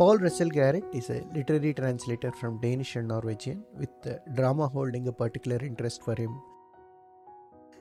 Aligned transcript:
Paul 0.00 0.16
Russell 0.16 0.48
Garrett 0.48 0.84
is 0.94 1.10
a 1.10 1.22
literary 1.34 1.74
translator 1.74 2.32
from 2.32 2.58
Danish 2.58 2.96
and 2.96 3.06
Norwegian, 3.06 3.62
with 3.76 3.90
drama 4.34 4.66
holding 4.66 5.06
a 5.08 5.12
particular 5.12 5.58
interest 5.62 6.02
for 6.02 6.14
him. 6.14 6.40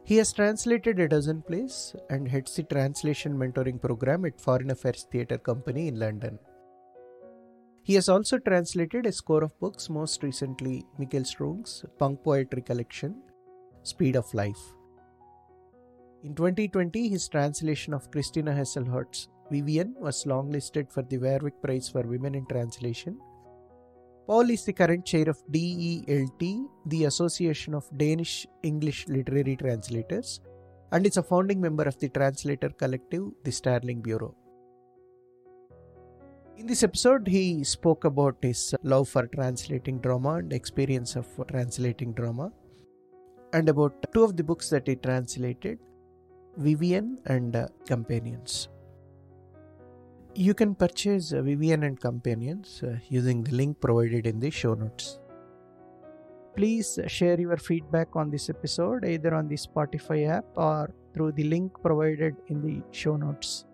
He 0.03 0.17
has 0.17 0.33
translated 0.33 0.99
a 0.99 1.07
dozen 1.07 1.41
plays 1.41 1.95
and 2.09 2.27
heads 2.27 2.57
the 2.57 2.63
translation 2.63 3.37
mentoring 3.37 3.81
program 3.81 4.25
at 4.25 4.41
Foreign 4.41 4.69
Affairs 4.69 5.07
Theatre 5.09 5.37
Company 5.37 5.87
in 5.87 5.97
London. 5.97 6.37
He 7.83 7.93
has 7.93 8.09
also 8.09 8.37
translated 8.37 9.05
a 9.05 9.13
score 9.13 9.45
of 9.45 9.57
books, 9.61 9.89
most 9.89 10.21
recently 10.21 10.83
Michael 10.97 11.23
Strunge's 11.23 11.85
punk 11.97 12.21
poetry 12.21 12.63
collection, 12.63 13.15
Speed 13.83 14.17
of 14.17 14.33
Life. 14.33 14.73
In 16.25 16.35
2020, 16.35 17.07
his 17.07 17.29
translation 17.29 17.93
of 17.93 18.11
Christina 18.11 18.51
Hesselholdt's 18.51 19.29
Vivian 19.51 19.95
was 19.99 20.25
longlisted 20.25 20.91
for 20.91 21.01
the 21.03 21.17
Warwick 21.17 21.61
Prize 21.61 21.89
for 21.89 22.01
Women 22.01 22.35
in 22.35 22.45
Translation. 22.45 23.17
Paul 24.27 24.49
is 24.51 24.63
the 24.63 24.73
current 24.73 25.05
chair 25.05 25.27
of 25.27 25.41
DELT, 25.51 26.69
the 26.85 27.05
Association 27.05 27.73
of 27.73 27.85
Danish 27.97 28.45
English 28.61 29.07
Literary 29.07 29.55
Translators, 29.55 30.39
and 30.91 31.05
is 31.05 31.17
a 31.17 31.23
founding 31.23 31.59
member 31.59 31.83
of 31.83 31.97
the 31.99 32.09
translator 32.09 32.69
collective, 32.69 33.23
the 33.43 33.51
Starling 33.51 34.01
Bureau. 34.01 34.35
In 36.57 36.67
this 36.67 36.83
episode, 36.83 37.27
he 37.27 37.63
spoke 37.63 38.03
about 38.05 38.37
his 38.41 38.75
love 38.83 39.09
for 39.09 39.25
translating 39.27 39.99
drama 39.99 40.35
and 40.35 40.53
experience 40.53 41.15
of 41.15 41.25
translating 41.47 42.13
drama, 42.13 42.51
and 43.53 43.69
about 43.69 44.05
two 44.13 44.23
of 44.23 44.37
the 44.37 44.43
books 44.43 44.69
that 44.69 44.85
he 44.85 44.95
translated 44.95 45.79
Vivian 46.57 47.17
and 47.25 47.67
Companions. 47.87 48.67
You 50.39 50.53
can 50.53 50.73
purchase 50.73 51.33
uh, 51.33 51.41
Vivian 51.41 51.83
and 51.83 51.99
Companions 51.99 52.81
uh, 52.81 52.95
using 53.09 53.43
the 53.43 53.51
link 53.51 53.81
provided 53.81 54.25
in 54.25 54.39
the 54.39 54.49
show 54.49 54.73
notes. 54.73 55.19
Please 56.55 56.97
share 57.07 57.37
your 57.37 57.57
feedback 57.57 58.15
on 58.15 58.31
this 58.31 58.49
episode 58.49 59.03
either 59.03 59.35
on 59.35 59.49
the 59.49 59.57
Spotify 59.57 60.29
app 60.29 60.45
or 60.55 60.93
through 61.13 61.33
the 61.33 61.43
link 61.43 61.73
provided 61.81 62.37
in 62.47 62.61
the 62.61 62.81
show 62.91 63.17
notes. 63.17 63.65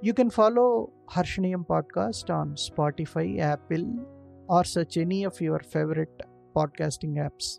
You 0.00 0.14
can 0.14 0.30
follow 0.30 0.92
Harshniyam 1.10 1.66
podcast 1.66 2.32
on 2.32 2.54
Spotify, 2.54 3.40
Apple, 3.40 4.06
or 4.46 4.62
search 4.62 4.98
any 4.98 5.24
of 5.24 5.40
your 5.40 5.58
favorite 5.58 6.22
podcasting 6.54 7.14
apps. 7.26 7.58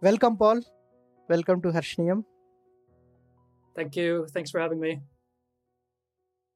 Welcome, 0.00 0.38
Paul. 0.38 0.62
Welcome 1.28 1.60
to 1.60 1.72
Harshniyam. 1.72 2.24
Thank 3.74 3.96
you. 3.96 4.26
Thanks 4.30 4.50
for 4.50 4.60
having 4.60 4.80
me. 4.80 5.00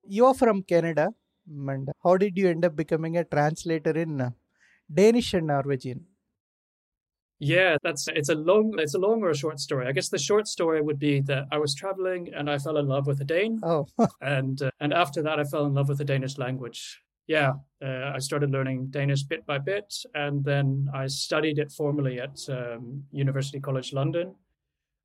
You 0.04 0.26
are 0.26 0.34
from 0.34 0.62
Canada. 0.62 1.10
And 1.48 1.88
how 2.02 2.16
did 2.16 2.36
you 2.36 2.48
end 2.48 2.64
up 2.64 2.74
becoming 2.74 3.16
a 3.16 3.24
translator 3.24 3.92
in 3.92 4.20
uh, 4.20 4.30
Danish 4.92 5.34
and 5.34 5.46
Norwegian? 5.46 6.06
Yeah, 7.38 7.76
that's 7.82 8.08
it's 8.08 8.30
a 8.30 8.34
long 8.34 8.74
it's 8.78 8.94
a 8.94 8.98
long 8.98 9.22
or 9.22 9.30
a 9.30 9.36
short 9.36 9.60
story. 9.60 9.86
I 9.86 9.92
guess 9.92 10.08
the 10.08 10.18
short 10.18 10.48
story 10.48 10.80
would 10.80 10.98
be 10.98 11.20
that 11.22 11.44
I 11.52 11.58
was 11.58 11.74
traveling 11.74 12.32
and 12.34 12.48
I 12.50 12.58
fell 12.58 12.78
in 12.78 12.86
love 12.86 13.06
with 13.06 13.20
a 13.20 13.24
Dane. 13.24 13.60
Oh, 13.62 13.86
and 14.22 14.60
uh, 14.62 14.70
and 14.80 14.94
after 14.94 15.22
that 15.22 15.38
I 15.38 15.44
fell 15.44 15.66
in 15.66 15.74
love 15.74 15.88
with 15.88 15.98
the 15.98 16.04
Danish 16.04 16.38
language. 16.38 17.02
Yeah, 17.26 17.54
uh, 17.84 18.12
I 18.14 18.20
started 18.20 18.52
learning 18.52 18.86
Danish 18.90 19.24
bit 19.24 19.44
by 19.44 19.58
bit, 19.58 19.92
and 20.14 20.44
then 20.44 20.88
I 20.94 21.08
studied 21.08 21.58
it 21.58 21.72
formally 21.72 22.20
at 22.20 22.38
um, 22.48 23.04
University 23.10 23.60
College 23.60 23.92
London. 23.92 24.34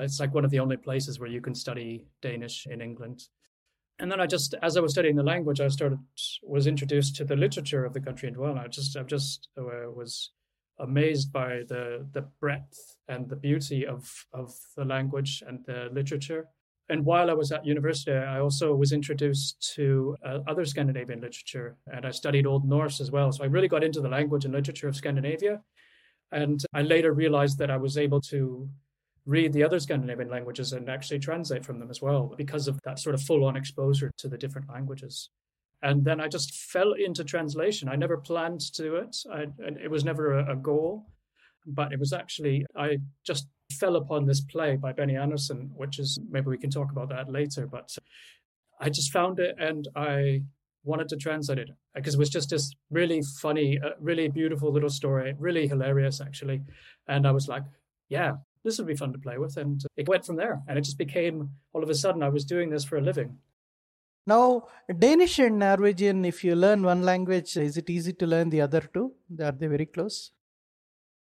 It's 0.02 0.20
like 0.20 0.34
one 0.34 0.46
of 0.46 0.52
the 0.52 0.60
only 0.60 0.78
places 0.78 1.20
where 1.20 1.30
you 1.30 1.42
can 1.42 1.56
study 1.56 2.08
Danish 2.22 2.68
in 2.68 2.82
England. 2.82 3.24
And 4.00 4.12
then 4.12 4.20
I 4.20 4.26
just, 4.26 4.56
as 4.62 4.76
I 4.76 4.82
was 4.82 4.94
studying 4.94 5.16
the 5.16 5.24
language, 5.24 5.62
I 5.62 5.68
started 5.68 6.00
was 6.44 6.68
introduced 6.68 7.16
to 7.18 7.26
the 7.26 7.36
literature 7.36 7.86
of 7.86 7.94
the 7.94 8.02
country 8.02 8.30
as 8.30 8.38
well. 8.38 8.52
And 8.52 8.60
I 8.60 8.68
just, 8.68 8.98
I 8.98 9.04
just 9.04 9.50
uh, 9.58 9.92
was 9.92 10.32
amazed 10.80 11.32
by 11.32 11.62
the 11.68 12.08
the 12.12 12.24
breadth 12.40 12.96
and 13.08 13.30
the 13.30 13.36
beauty 13.36 13.86
of 13.86 14.26
of 14.34 14.54
the 14.76 14.86
language 14.86 15.44
and 15.48 15.64
the 15.66 15.90
literature. 15.94 16.48
And 16.90 17.06
while 17.06 17.30
I 17.30 17.34
was 17.34 17.52
at 17.52 17.66
university, 17.66 18.12
I 18.12 18.40
also 18.40 18.76
was 18.76 18.92
introduced 18.92 19.74
to 19.76 20.18
uh, 20.26 20.40
other 20.48 20.66
Scandinavian 20.66 21.22
literature, 21.22 21.78
and 21.88 22.06
I 22.06 22.12
studied 22.12 22.46
Old 22.46 22.68
Norse 22.68 23.00
as 23.00 23.12
well. 23.12 23.32
So 23.32 23.44
I 23.44 23.48
really 23.48 23.70
got 23.70 23.84
into 23.84 24.02
the 24.02 24.10
language 24.10 24.44
and 24.44 24.54
literature 24.54 24.90
of 24.90 24.96
Scandinavia. 24.96 25.62
And 26.34 26.60
I 26.74 26.82
later 26.82 27.14
realized 27.14 27.58
that 27.60 27.72
I 27.72 27.78
was 27.78 27.98
able 27.98 28.22
to 28.22 28.70
read 29.26 29.54
the 29.54 29.64
other 29.64 29.80
Scandinavian 29.80 30.30
languages 30.30 30.74
and 30.74 30.90
actually 30.90 31.20
translate 31.20 31.66
from 31.66 31.80
them 31.80 31.90
as 31.90 32.02
well 32.02 32.34
because 32.38 32.68
of 32.68 32.80
that 32.84 33.00
sort 33.00 33.16
of 33.16 33.22
full 33.22 33.46
on 33.46 33.56
exposure 33.56 34.12
to 34.18 34.28
the 34.28 34.38
different 34.38 34.70
languages. 34.70 35.30
And 35.84 36.04
then 36.04 36.22
I 36.22 36.28
just 36.28 36.56
fell 36.56 36.94
into 36.94 37.24
translation. 37.24 37.90
I 37.90 37.96
never 37.96 38.18
planned 38.18 38.62
to 38.62 38.84
do 38.84 38.96
it, 38.96 39.16
I, 39.32 39.46
it 39.60 39.90
was 39.90 40.04
never 40.04 40.40
a, 40.40 40.54
a 40.54 40.56
goal, 40.56 41.08
but 41.66 41.92
it 41.92 42.00
was 42.00 42.14
actually, 42.14 42.66
I 42.76 42.98
just 43.26 43.48
fell 43.72 43.96
upon 43.96 44.26
this 44.26 44.42
play 44.42 44.76
by 44.76 44.92
Benny 44.92 45.16
Andersen, 45.16 45.72
which 45.76 45.98
is 46.00 46.20
maybe 46.30 46.48
we 46.48 46.58
can 46.58 46.70
talk 46.70 46.92
about 46.92 47.10
that 47.10 47.32
later. 47.32 47.68
But 47.68 47.96
I 48.80 48.90
just 48.90 49.12
found 49.12 49.40
it 49.40 49.56
and 49.60 49.88
I 49.96 50.42
wanted 50.84 51.08
to 51.10 51.16
translate 51.16 51.60
it 51.60 51.70
because 51.94 52.16
it 52.16 52.20
was 52.20 52.30
just 52.30 52.50
this 52.50 52.74
really 52.90 53.22
funny, 53.40 53.80
uh, 53.80 53.92
really 54.00 54.28
beautiful 54.28 54.72
little 54.72 54.90
story, 54.90 55.36
really 55.38 55.68
hilarious 55.68 56.22
actually. 56.22 56.62
And 57.08 57.28
I 57.28 57.32
was 57.32 57.48
like, 57.48 57.64
yeah, 58.10 58.34
this 58.64 58.78
would 58.78 58.88
be 58.88 58.96
fun 58.96 59.14
to 59.14 59.20
play 59.20 59.38
with. 59.38 59.58
And 59.58 59.84
it 59.98 60.08
went 60.08 60.26
from 60.26 60.36
there. 60.36 60.62
And 60.68 60.78
it 60.78 60.82
just 60.82 60.98
became 60.98 61.50
all 61.74 61.84
of 61.84 61.90
a 61.90 61.96
sudden 61.96 62.24
I 62.24 62.30
was 62.30 62.46
doing 62.46 62.70
this 62.70 62.84
for 62.84 62.98
a 62.98 63.02
living. 63.02 63.38
Now, 64.28 64.68
Danish 65.00 65.40
and 65.40 65.58
Norwegian, 65.58 66.26
if 66.26 66.44
you 66.44 66.56
learn 66.56 66.84
one 66.84 67.02
language, 67.02 67.58
is 67.58 67.76
it 67.78 67.90
easy 67.90 68.14
to 68.14 68.28
learn 68.28 68.50
the 68.50 68.62
other 68.62 68.82
two? 68.82 69.14
Are 69.42 69.52
they 69.52 69.68
very 69.68 69.88
close? 69.88 70.32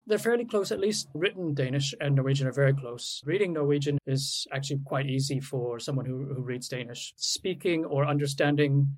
They're 0.06 0.18
fairly 0.18 0.44
close, 0.44 0.70
at 0.74 0.82
least 0.82 1.08
written 1.14 1.54
Danish 1.54 1.94
and 2.02 2.16
Norwegian 2.16 2.48
are 2.48 2.52
very 2.52 2.74
close. 2.74 3.24
Reading 3.26 3.54
Norwegian 3.54 3.98
is 4.06 4.46
actually 4.52 4.82
quite 4.84 5.06
easy 5.06 5.40
for 5.40 5.80
someone 5.80 6.06
who, 6.06 6.26
who 6.26 6.42
reads 6.42 6.68
Danish. 6.68 7.14
Speaking 7.16 7.86
or 7.86 8.06
understanding 8.06 8.98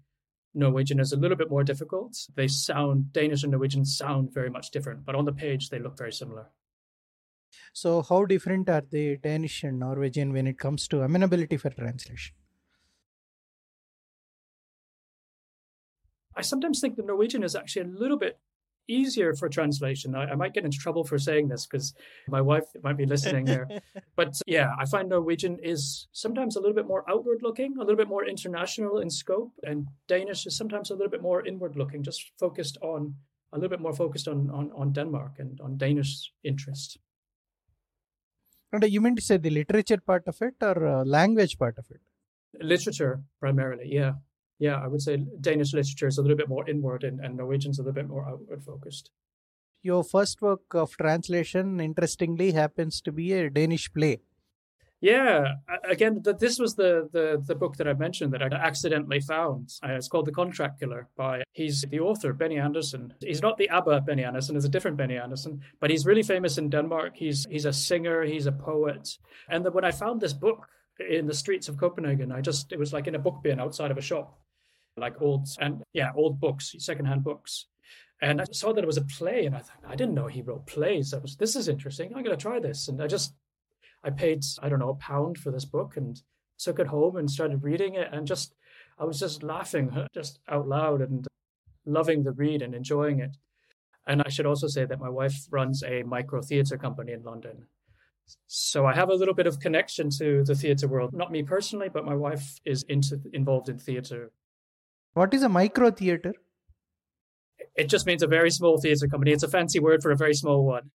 Norwegian 0.55 0.99
is 0.99 1.11
a 1.11 1.17
little 1.17 1.37
bit 1.37 1.51
more 1.51 1.63
difficult. 1.63 2.17
They 2.33 2.47
sound, 2.47 3.13
Danish 3.13 3.43
and 3.43 3.51
Norwegian 3.51 3.85
sound 3.85 4.33
very 4.33 4.49
much 4.49 4.71
different, 4.71 5.05
but 5.05 5.13
on 5.13 5.25
the 5.25 5.33
page 5.33 5.69
they 5.69 5.77
look 5.77 5.95
very 5.95 6.13
similar. 6.13 6.47
So, 7.75 8.03
how 8.03 8.23
different 8.23 8.69
are 8.69 8.83
the 8.89 9.17
Danish 9.17 9.61
and 9.61 9.77
Norwegian, 9.77 10.31
when 10.31 10.47
it 10.47 10.57
comes 10.57 10.87
to 10.87 11.01
amenability 11.01 11.57
for 11.57 11.69
translation? 11.69 12.33
I 16.37 16.41
sometimes 16.41 16.79
think 16.79 16.95
the 16.95 17.03
Norwegian 17.03 17.43
is 17.43 17.53
actually 17.53 17.81
a 17.81 17.99
little 17.99 18.17
bit 18.17 18.39
easier 18.87 19.33
for 19.33 19.49
translation. 19.49 20.15
I, 20.15 20.23
I 20.23 20.35
might 20.35 20.53
get 20.53 20.63
into 20.63 20.77
trouble 20.77 21.03
for 21.03 21.19
saying 21.19 21.49
this 21.49 21.65
because 21.65 21.93
my 22.29 22.39
wife 22.39 22.63
might 22.81 22.95
be 22.95 23.05
listening 23.05 23.45
here. 23.45 23.67
but 24.15 24.39
yeah, 24.47 24.69
I 24.79 24.85
find 24.85 25.09
Norwegian 25.09 25.59
is 25.61 26.07
sometimes 26.13 26.55
a 26.55 26.61
little 26.61 26.75
bit 26.75 26.87
more 26.87 27.03
outward 27.09 27.39
looking, 27.41 27.75
a 27.75 27.81
little 27.81 27.97
bit 27.97 28.07
more 28.07 28.25
international 28.25 28.99
in 28.99 29.09
scope, 29.09 29.51
and 29.63 29.87
Danish 30.07 30.45
is 30.45 30.57
sometimes 30.57 30.91
a 30.91 30.93
little 30.93 31.11
bit 31.11 31.21
more 31.21 31.45
inward 31.45 31.75
looking, 31.75 32.03
just 32.03 32.31
focused 32.39 32.77
on 32.81 33.15
a 33.51 33.57
little 33.57 33.69
bit 33.69 33.81
more 33.81 33.93
focused 33.93 34.29
on 34.29 34.49
on, 34.49 34.71
on 34.73 34.93
Denmark 34.93 35.33
and 35.39 35.59
on 35.59 35.77
Danish 35.77 36.31
interest. 36.45 36.99
You 38.83 39.01
mean 39.01 39.15
to 39.15 39.21
say 39.21 39.37
the 39.37 39.49
literature 39.49 39.97
part 39.97 40.27
of 40.27 40.41
it 40.41 40.55
or 40.61 40.87
uh, 40.87 41.05
language 41.05 41.57
part 41.57 41.77
of 41.77 41.85
it? 41.89 42.01
Literature 42.61 43.23
primarily, 43.39 43.87
yeah 43.91 44.13
yeah, 44.59 44.75
I 44.81 44.87
would 44.87 45.01
say 45.01 45.17
Danish 45.41 45.73
literature 45.73 46.07
is 46.07 46.17
a 46.17 46.21
little 46.21 46.37
bit 46.37 46.49
more 46.49 46.67
inward 46.69 47.03
and, 47.03 47.19
and 47.19 47.35
Norwegian's 47.35 47.79
a 47.79 47.81
little 47.81 47.93
bit 47.93 48.07
more 48.07 48.27
outward 48.27 48.63
focused. 48.63 49.11
Your 49.81 50.03
first 50.03 50.41
work 50.41 50.73
of 50.73 50.91
translation, 50.97 51.79
interestingly, 51.79 52.53
happens 52.53 53.01
to 53.01 53.11
be 53.11 53.33
a 53.33 53.49
Danish 53.49 53.91
play. 53.93 54.21
Yeah, 55.01 55.55
again, 55.83 56.21
the, 56.23 56.33
this 56.33 56.57
was 56.57 56.73
the, 56.75 57.09
the 57.11 57.43
the 57.45 57.53
book 57.53 57.75
that 57.77 57.87
I 57.87 57.93
mentioned 57.93 58.33
that 58.33 58.41
I 58.41 58.47
accidentally 58.47 59.19
found. 59.19 59.71
Uh, 59.83 59.91
it's 59.91 60.07
called 60.07 60.25
The 60.25 60.31
Contract 60.31 60.79
Killer 60.79 61.07
by 61.15 61.43
he's 61.51 61.81
the 61.81 61.99
author 61.99 62.33
Benny 62.33 62.57
Andersen. 62.57 63.13
He's 63.21 63.41
not 63.41 63.57
the 63.57 63.69
ABBA 63.69 64.01
Benny 64.01 64.23
Andersson; 64.23 64.55
it's 64.55 64.65
a 64.65 64.69
different 64.69 64.97
Benny 64.97 65.17
Andersen. 65.17 65.61
But 65.79 65.89
he's 65.91 66.05
really 66.05 66.23
famous 66.23 66.57
in 66.57 66.69
Denmark. 66.69 67.13
He's 67.15 67.45
he's 67.51 67.65
a 67.65 67.73
singer. 67.73 68.23
He's 68.23 68.47
a 68.47 68.51
poet. 68.51 69.17
And 69.49 69.71
when 69.73 69.85
I 69.85 69.91
found 69.91 70.21
this 70.21 70.33
book 70.33 70.65
in 71.09 71.27
the 71.27 71.33
streets 71.33 71.67
of 71.67 71.77
Copenhagen, 71.77 72.31
I 72.31 72.41
just 72.41 72.71
it 72.71 72.79
was 72.79 72.93
like 72.93 73.07
in 73.07 73.15
a 73.15 73.19
book 73.19 73.43
bin 73.43 73.59
outside 73.59 73.91
of 73.91 73.97
a 73.97 74.01
shop 74.01 74.39
like 74.97 75.21
old 75.21 75.47
and 75.59 75.83
yeah, 75.93 76.11
old 76.15 76.39
books, 76.39 76.75
secondhand 76.79 77.23
books. 77.23 77.67
And 78.21 78.41
I 78.41 78.45
saw 78.45 78.73
that 78.73 78.83
it 78.83 78.87
was 78.87 78.97
a 78.97 79.03
play, 79.03 79.45
and 79.45 79.55
I 79.55 79.59
thought 79.59 79.83
I 79.87 79.95
didn't 79.95 80.15
know 80.15 80.27
he 80.27 80.41
wrote 80.41 80.65
plays. 80.65 81.13
I 81.13 81.17
was 81.17 81.35
this 81.35 81.55
is 81.55 81.67
interesting. 81.67 82.13
I'm 82.15 82.23
gonna 82.23 82.37
try 82.37 82.59
this, 82.59 82.87
and 82.87 83.01
I 83.01 83.07
just 83.07 83.33
I 84.05 84.11
paid 84.11 84.43
I 84.61 84.69
don't 84.69 84.79
know 84.79 84.91
a 84.91 84.95
pound 84.95 85.37
for 85.37 85.51
this 85.51 85.65
book 85.65 85.97
and 85.97 86.21
took 86.57 86.79
it 86.79 86.87
home 86.87 87.17
and 87.17 87.29
started 87.29 87.63
reading 87.63 87.95
it, 87.95 88.09
and 88.11 88.27
just 88.27 88.53
I 88.99 89.03
was 89.03 89.19
just 89.19 89.43
laughing 89.43 89.91
just 90.13 90.39
out 90.47 90.67
loud 90.67 91.01
and 91.01 91.27
loving 91.85 92.23
the 92.23 92.31
read 92.31 92.61
and 92.61 92.73
enjoying 92.73 93.19
it. 93.19 93.37
And 94.07 94.21
I 94.23 94.29
should 94.29 94.45
also 94.45 94.67
say 94.67 94.85
that 94.85 94.99
my 94.99 95.09
wife 95.09 95.35
runs 95.49 95.83
a 95.83 96.03
micro 96.03 96.41
theatre 96.41 96.77
company 96.77 97.11
in 97.11 97.23
London. 97.23 97.65
So 98.47 98.85
I 98.85 98.93
have 98.93 99.09
a 99.09 99.15
little 99.15 99.33
bit 99.33 99.47
of 99.47 99.59
connection 99.59 100.09
to 100.17 100.43
the 100.43 100.55
theatre 100.55 100.87
world. 100.87 101.13
Not 101.13 101.31
me 101.31 101.43
personally, 101.43 101.89
but 101.89 102.05
my 102.05 102.15
wife 102.15 102.59
is 102.65 102.83
into 102.83 103.19
involved 103.33 103.69
in 103.69 103.77
theatre 103.77 104.31
What 105.13 105.33
is 105.33 105.43
a 105.43 105.49
micro 105.49 105.91
theater? 105.91 106.33
It 107.75 107.89
just 107.89 108.05
means 108.05 108.23
a 108.23 108.27
very 108.27 108.51
small 108.51 108.79
theatre 108.79 109.07
company. 109.07 109.31
It's 109.31 109.43
a 109.43 109.47
fancy 109.47 109.79
word 109.79 110.01
for 110.01 110.11
a 110.11 110.17
very 110.17 110.33
small 110.33 110.65
one. 110.65 110.91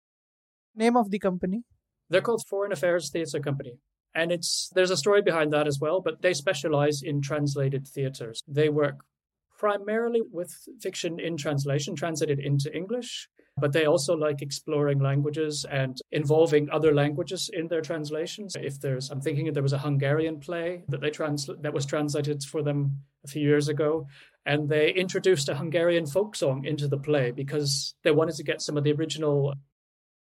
Name 0.75 0.97
of 0.97 1.11
the 1.11 1.19
company? 1.19 1.63
They're 2.09 2.21
called 2.21 2.45
Foreign 2.47 2.71
Affairs 2.71 3.09
Theatre 3.09 3.39
Company. 3.39 3.79
And 4.15 4.31
it's 4.31 4.69
there's 4.73 4.91
a 4.91 4.97
story 4.97 5.21
behind 5.21 5.53
that 5.53 5.67
as 5.67 5.79
well, 5.79 6.01
but 6.01 6.21
they 6.21 6.33
specialize 6.33 7.01
in 7.03 7.21
translated 7.21 7.87
theaters. 7.87 8.41
They 8.47 8.69
work 8.69 9.05
primarily 9.57 10.21
with 10.31 10.55
fiction 10.79 11.19
in 11.19 11.37
translation, 11.37 11.95
translated 11.95 12.39
into 12.39 12.73
English, 12.75 13.27
but 13.59 13.73
they 13.73 13.85
also 13.85 14.15
like 14.15 14.41
exploring 14.41 14.99
languages 14.99 15.65
and 15.69 15.99
involving 16.11 16.69
other 16.69 16.93
languages 16.93 17.49
in 17.51 17.67
their 17.67 17.81
translations. 17.81 18.55
If 18.55 18.79
there's, 18.79 19.09
I'm 19.09 19.21
thinking 19.21 19.51
there 19.51 19.63
was 19.63 19.73
a 19.73 19.79
Hungarian 19.79 20.39
play 20.39 20.83
that 20.89 21.01
they 21.01 21.09
trans 21.09 21.49
that 21.61 21.73
was 21.73 21.85
translated 21.85 22.43
for 22.43 22.61
them 22.61 23.01
a 23.25 23.27
few 23.27 23.41
years 23.41 23.67
ago, 23.67 24.07
and 24.45 24.69
they 24.69 24.91
introduced 24.91 25.49
a 25.49 25.55
Hungarian 25.55 26.05
folk 26.05 26.35
song 26.35 26.65
into 26.65 26.87
the 26.87 26.97
play 26.97 27.31
because 27.31 27.95
they 28.03 28.11
wanted 28.11 28.35
to 28.35 28.43
get 28.43 28.61
some 28.61 28.77
of 28.77 28.83
the 28.83 28.93
original 28.93 29.53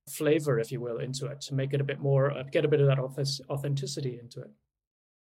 flavor, 0.09 0.59
if 0.59 0.73
you 0.73 0.81
will, 0.81 0.99
into 0.99 1.27
it 1.27 1.41
to 1.43 1.55
make 1.55 1.73
it 1.73 1.81
a 1.81 1.85
bit 1.85 2.01
more, 2.01 2.31
uh, 2.31 2.43
get 2.51 2.65
a 2.65 2.69
bit 2.69 2.81
of 2.81 2.87
that 2.87 2.99
authenticity 2.99 4.19
into 4.21 4.41
it. 4.41 4.51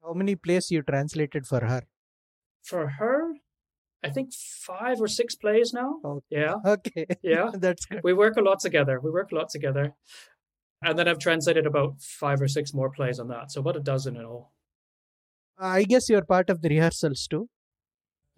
How 0.04 0.14
many 0.14 0.36
plays 0.36 0.72
you 0.72 0.82
translated 0.82 1.46
for 1.46 1.62
her? 1.66 1.84
For 2.64 2.88
her, 2.88 3.34
I 4.04 4.10
think 4.10 4.34
five 4.34 5.00
or 5.00 5.08
six 5.08 5.36
plays 5.36 5.74
now. 5.74 6.00
Okay. 6.06 6.26
Yeah. 6.30 6.56
Okay. 6.66 7.06
Yeah. 7.22 7.52
That's 7.54 7.86
good. 7.86 8.02
We 8.04 8.14
work 8.14 8.38
a 8.38 8.42
lot 8.42 8.60
together. 8.60 9.00
We 9.00 9.12
work 9.12 9.32
a 9.32 9.36
lot 9.36 9.50
together. 9.50 9.94
And 10.84 10.98
then 10.98 11.08
I've 11.08 11.20
translated 11.20 11.68
about 11.68 12.02
five 12.02 12.42
or 12.42 12.48
six 12.48 12.74
more 12.74 12.90
plays 12.90 13.20
on 13.20 13.28
that. 13.28 13.52
So 13.52 13.62
about 13.62 13.78
a 13.78 13.82
dozen 13.82 14.16
in 14.16 14.26
all. 14.26 14.52
I 15.60 15.84
guess 15.84 16.10
you're 16.10 16.26
part 16.26 16.50
of 16.50 16.62
the 16.62 16.70
rehearsals 16.70 17.28
too. 17.30 17.48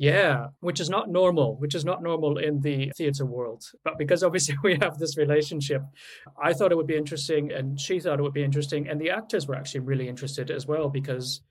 Yeah, 0.03 0.47
which 0.59 0.81
is 0.81 0.89
not 0.89 1.09
normal, 1.09 1.55
which 1.55 1.75
is 1.75 1.85
not 1.85 2.03
normal 2.03 2.37
in 2.37 2.59
the 2.59 2.91
theatre 2.97 3.25
world. 3.25 3.63
But 3.85 3.97
because 3.97 4.21
obviously 4.21 4.57
we 4.63 4.77
have 4.81 4.97
this 4.97 5.17
relationship, 5.17 5.81
I 6.37 6.51
thought 6.51 6.73
it 6.73 6.75
would 6.75 6.87
be 6.87 6.97
interesting 6.97 7.53
and 7.53 7.79
she 7.79 8.01
thought 8.01 8.19
it 8.19 8.23
would 8.23 8.33
be 8.33 8.43
interesting. 8.43 8.89
And 8.89 8.99
the 8.99 9.11
actors 9.11 9.47
were 9.47 9.55
actually 9.55 9.79
really 9.79 10.09
interested 10.09 10.51
as 10.51 10.67
well 10.67 10.89
because 10.89 11.41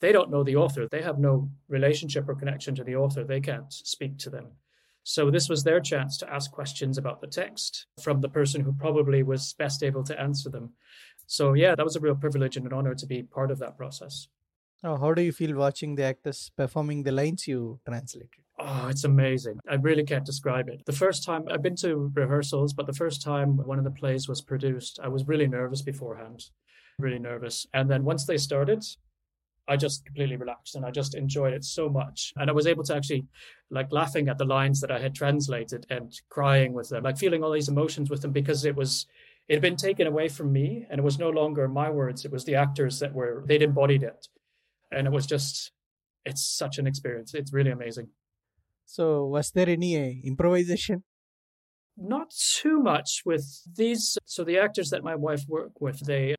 they 0.00 0.12
don't 0.12 0.30
know 0.30 0.44
the 0.44 0.54
author. 0.54 0.86
They 0.88 1.02
have 1.02 1.18
no 1.18 1.50
relationship 1.68 2.28
or 2.28 2.36
connection 2.36 2.76
to 2.76 2.84
the 2.84 2.94
author. 2.94 3.24
They 3.24 3.40
can't 3.40 3.72
speak 3.72 4.18
to 4.18 4.30
them. 4.30 4.52
So 5.02 5.28
this 5.28 5.48
was 5.48 5.64
their 5.64 5.80
chance 5.80 6.16
to 6.18 6.32
ask 6.32 6.52
questions 6.52 6.98
about 6.98 7.20
the 7.20 7.26
text 7.26 7.86
from 8.00 8.20
the 8.20 8.28
person 8.28 8.60
who 8.60 8.72
probably 8.72 9.24
was 9.24 9.54
best 9.54 9.82
able 9.82 10.04
to 10.04 10.20
answer 10.20 10.48
them. 10.48 10.74
So 11.26 11.54
yeah, 11.54 11.74
that 11.74 11.84
was 11.84 11.96
a 11.96 12.00
real 12.00 12.14
privilege 12.14 12.56
and 12.56 12.66
an 12.66 12.72
honor 12.72 12.94
to 12.94 13.06
be 13.06 13.24
part 13.24 13.50
of 13.50 13.58
that 13.58 13.76
process. 13.76 14.28
Oh, 14.84 14.96
how 14.96 15.14
do 15.14 15.22
you 15.22 15.32
feel 15.32 15.56
watching 15.56 15.94
the 15.94 16.04
actors 16.04 16.50
performing 16.56 17.02
the 17.02 17.12
lines 17.12 17.48
you 17.48 17.80
translated? 17.86 18.30
Oh, 18.58 18.88
it's 18.88 19.04
amazing. 19.04 19.58
I 19.68 19.74
really 19.74 20.04
can't 20.04 20.24
describe 20.24 20.68
it. 20.68 20.84
The 20.86 20.92
first 20.92 21.24
time 21.24 21.44
I've 21.50 21.62
been 21.62 21.76
to 21.76 22.10
rehearsals, 22.14 22.72
but 22.72 22.86
the 22.86 22.92
first 22.92 23.22
time 23.22 23.56
one 23.56 23.78
of 23.78 23.84
the 23.84 23.90
plays 23.90 24.28
was 24.28 24.40
produced, 24.40 24.98
I 25.02 25.08
was 25.08 25.28
really 25.28 25.46
nervous 25.46 25.82
beforehand. 25.82 26.44
Really 26.98 27.18
nervous. 27.18 27.66
And 27.74 27.90
then 27.90 28.04
once 28.04 28.24
they 28.24 28.38
started, 28.38 28.82
I 29.68 29.76
just 29.76 30.04
completely 30.06 30.36
relaxed 30.36 30.76
and 30.76 30.86
I 30.86 30.90
just 30.90 31.14
enjoyed 31.14 31.52
it 31.52 31.64
so 31.64 31.88
much. 31.88 32.32
And 32.36 32.48
I 32.48 32.52
was 32.52 32.66
able 32.66 32.84
to 32.84 32.94
actually 32.94 33.26
like 33.70 33.92
laughing 33.92 34.28
at 34.28 34.38
the 34.38 34.44
lines 34.44 34.80
that 34.80 34.90
I 34.90 35.00
had 35.00 35.14
translated 35.14 35.86
and 35.90 36.18
crying 36.30 36.72
with 36.72 36.88
them, 36.88 37.02
like 37.02 37.18
feeling 37.18 37.42
all 37.42 37.52
these 37.52 37.68
emotions 37.68 38.08
with 38.08 38.22
them 38.22 38.32
because 38.32 38.64
it 38.64 38.76
was 38.76 39.06
it 39.48 39.54
had 39.54 39.62
been 39.62 39.76
taken 39.76 40.06
away 40.06 40.28
from 40.28 40.52
me 40.52 40.86
and 40.88 40.98
it 40.98 41.04
was 41.04 41.18
no 41.18 41.30
longer 41.30 41.68
my 41.68 41.90
words. 41.90 42.24
It 42.24 42.32
was 42.32 42.44
the 42.44 42.54
actors 42.54 43.00
that 43.00 43.12
were 43.12 43.44
they'd 43.46 43.62
embodied 43.62 44.02
it. 44.02 44.28
And 44.96 45.06
it 45.06 45.12
was 45.12 45.26
just 45.26 45.72
it's 46.24 46.42
such 46.42 46.78
an 46.78 46.86
experience. 46.86 47.34
It's 47.34 47.52
really 47.52 47.70
amazing. 47.70 48.08
So 48.84 49.24
was 49.26 49.50
there 49.50 49.68
any 49.68 49.96
uh, 49.96 50.12
improvisation? 50.24 51.04
Not 51.96 52.30
too 52.60 52.80
much 52.80 53.22
with 53.24 53.62
these. 53.76 54.18
So 54.24 54.44
the 54.44 54.58
actors 54.58 54.90
that 54.90 55.02
my 55.02 55.14
wife 55.14 55.44
worked 55.48 55.78
with, 55.80 56.00
they 56.00 56.34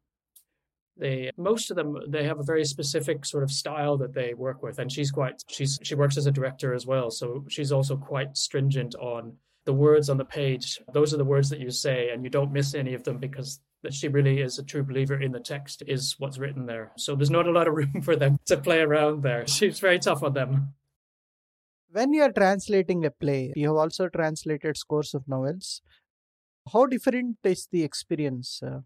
they 0.99 1.31
most 1.37 1.69
of 1.69 1.77
them 1.77 1.97
they 2.07 2.23
have 2.23 2.39
a 2.39 2.43
very 2.43 2.65
specific 2.65 3.25
sort 3.25 3.43
of 3.43 3.51
style 3.51 3.97
that 3.97 4.13
they 4.13 4.33
work 4.33 4.63
with 4.63 4.79
and 4.79 4.91
she's 4.91 5.11
quite 5.11 5.43
she's 5.47 5.79
she 5.83 5.95
works 5.95 6.17
as 6.17 6.25
a 6.25 6.31
director 6.31 6.73
as 6.73 6.87
well 6.87 7.11
so 7.11 7.45
she's 7.49 7.71
also 7.71 7.95
quite 7.95 8.35
stringent 8.35 8.95
on 8.95 9.33
the 9.65 9.73
words 9.73 10.09
on 10.09 10.17
the 10.17 10.25
page 10.25 10.79
those 10.93 11.13
are 11.13 11.17
the 11.17 11.25
words 11.25 11.49
that 11.49 11.59
you 11.59 11.69
say 11.69 12.09
and 12.09 12.23
you 12.23 12.29
don't 12.29 12.51
miss 12.51 12.73
any 12.73 12.93
of 12.95 13.03
them 13.03 13.17
because 13.17 13.59
that 13.83 13.93
she 13.93 14.07
really 14.07 14.41
is 14.41 14.57
a 14.57 14.63
true 14.63 14.83
believer 14.83 15.21
in 15.21 15.31
the 15.31 15.39
text 15.39 15.83
is 15.87 16.15
what's 16.17 16.37
written 16.37 16.65
there. 16.65 16.91
So 16.97 17.15
there's 17.15 17.29
not 17.29 17.47
a 17.47 17.51
lot 17.51 17.67
of 17.67 17.75
room 17.75 18.01
for 18.03 18.15
them 18.15 18.39
to 18.45 18.57
play 18.57 18.79
around 18.79 19.23
there. 19.23 19.45
She's 19.57 19.79
very 19.79 19.99
tough 19.99 20.23
on 20.23 20.33
them. 20.33 20.73
When 21.91 22.13
you 22.13 22.23
are 22.23 22.31
translating 22.31 23.05
a 23.05 23.11
play 23.11 23.53
you 23.55 23.67
have 23.67 23.77
also 23.77 24.09
translated 24.09 24.77
scores 24.77 25.13
of 25.13 25.27
novels. 25.27 25.81
How 26.73 26.85
different 26.85 27.37
is 27.43 27.67
the 27.71 27.83
experience 27.83 28.61
uh, 28.61 28.81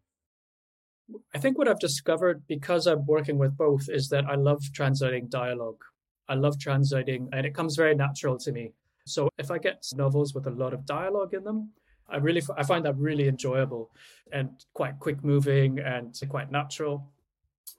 I 1.33 1.39
think 1.39 1.57
what 1.57 1.67
I've 1.67 1.79
discovered 1.79 2.43
because 2.47 2.87
I'm 2.87 3.05
working 3.05 3.37
with 3.37 3.57
both 3.57 3.89
is 3.89 4.09
that 4.09 4.25
I 4.25 4.35
love 4.35 4.63
translating 4.73 5.27
dialogue. 5.27 5.83
I 6.29 6.35
love 6.35 6.59
translating, 6.59 7.29
and 7.33 7.45
it 7.45 7.53
comes 7.53 7.75
very 7.75 7.95
natural 7.95 8.37
to 8.39 8.51
me. 8.51 8.73
So 9.05 9.29
if 9.37 9.51
I 9.51 9.57
get 9.57 9.85
novels 9.95 10.33
with 10.33 10.47
a 10.47 10.51
lot 10.51 10.73
of 10.73 10.85
dialogue 10.85 11.33
in 11.33 11.43
them, 11.43 11.71
I 12.11 12.17
really 12.17 12.41
I 12.57 12.63
find 12.63 12.85
that 12.85 12.97
really 12.97 13.27
enjoyable 13.27 13.91
and 14.31 14.49
quite 14.73 14.99
quick 14.99 15.23
moving 15.23 15.79
and 15.79 16.19
quite 16.29 16.51
natural. 16.51 17.07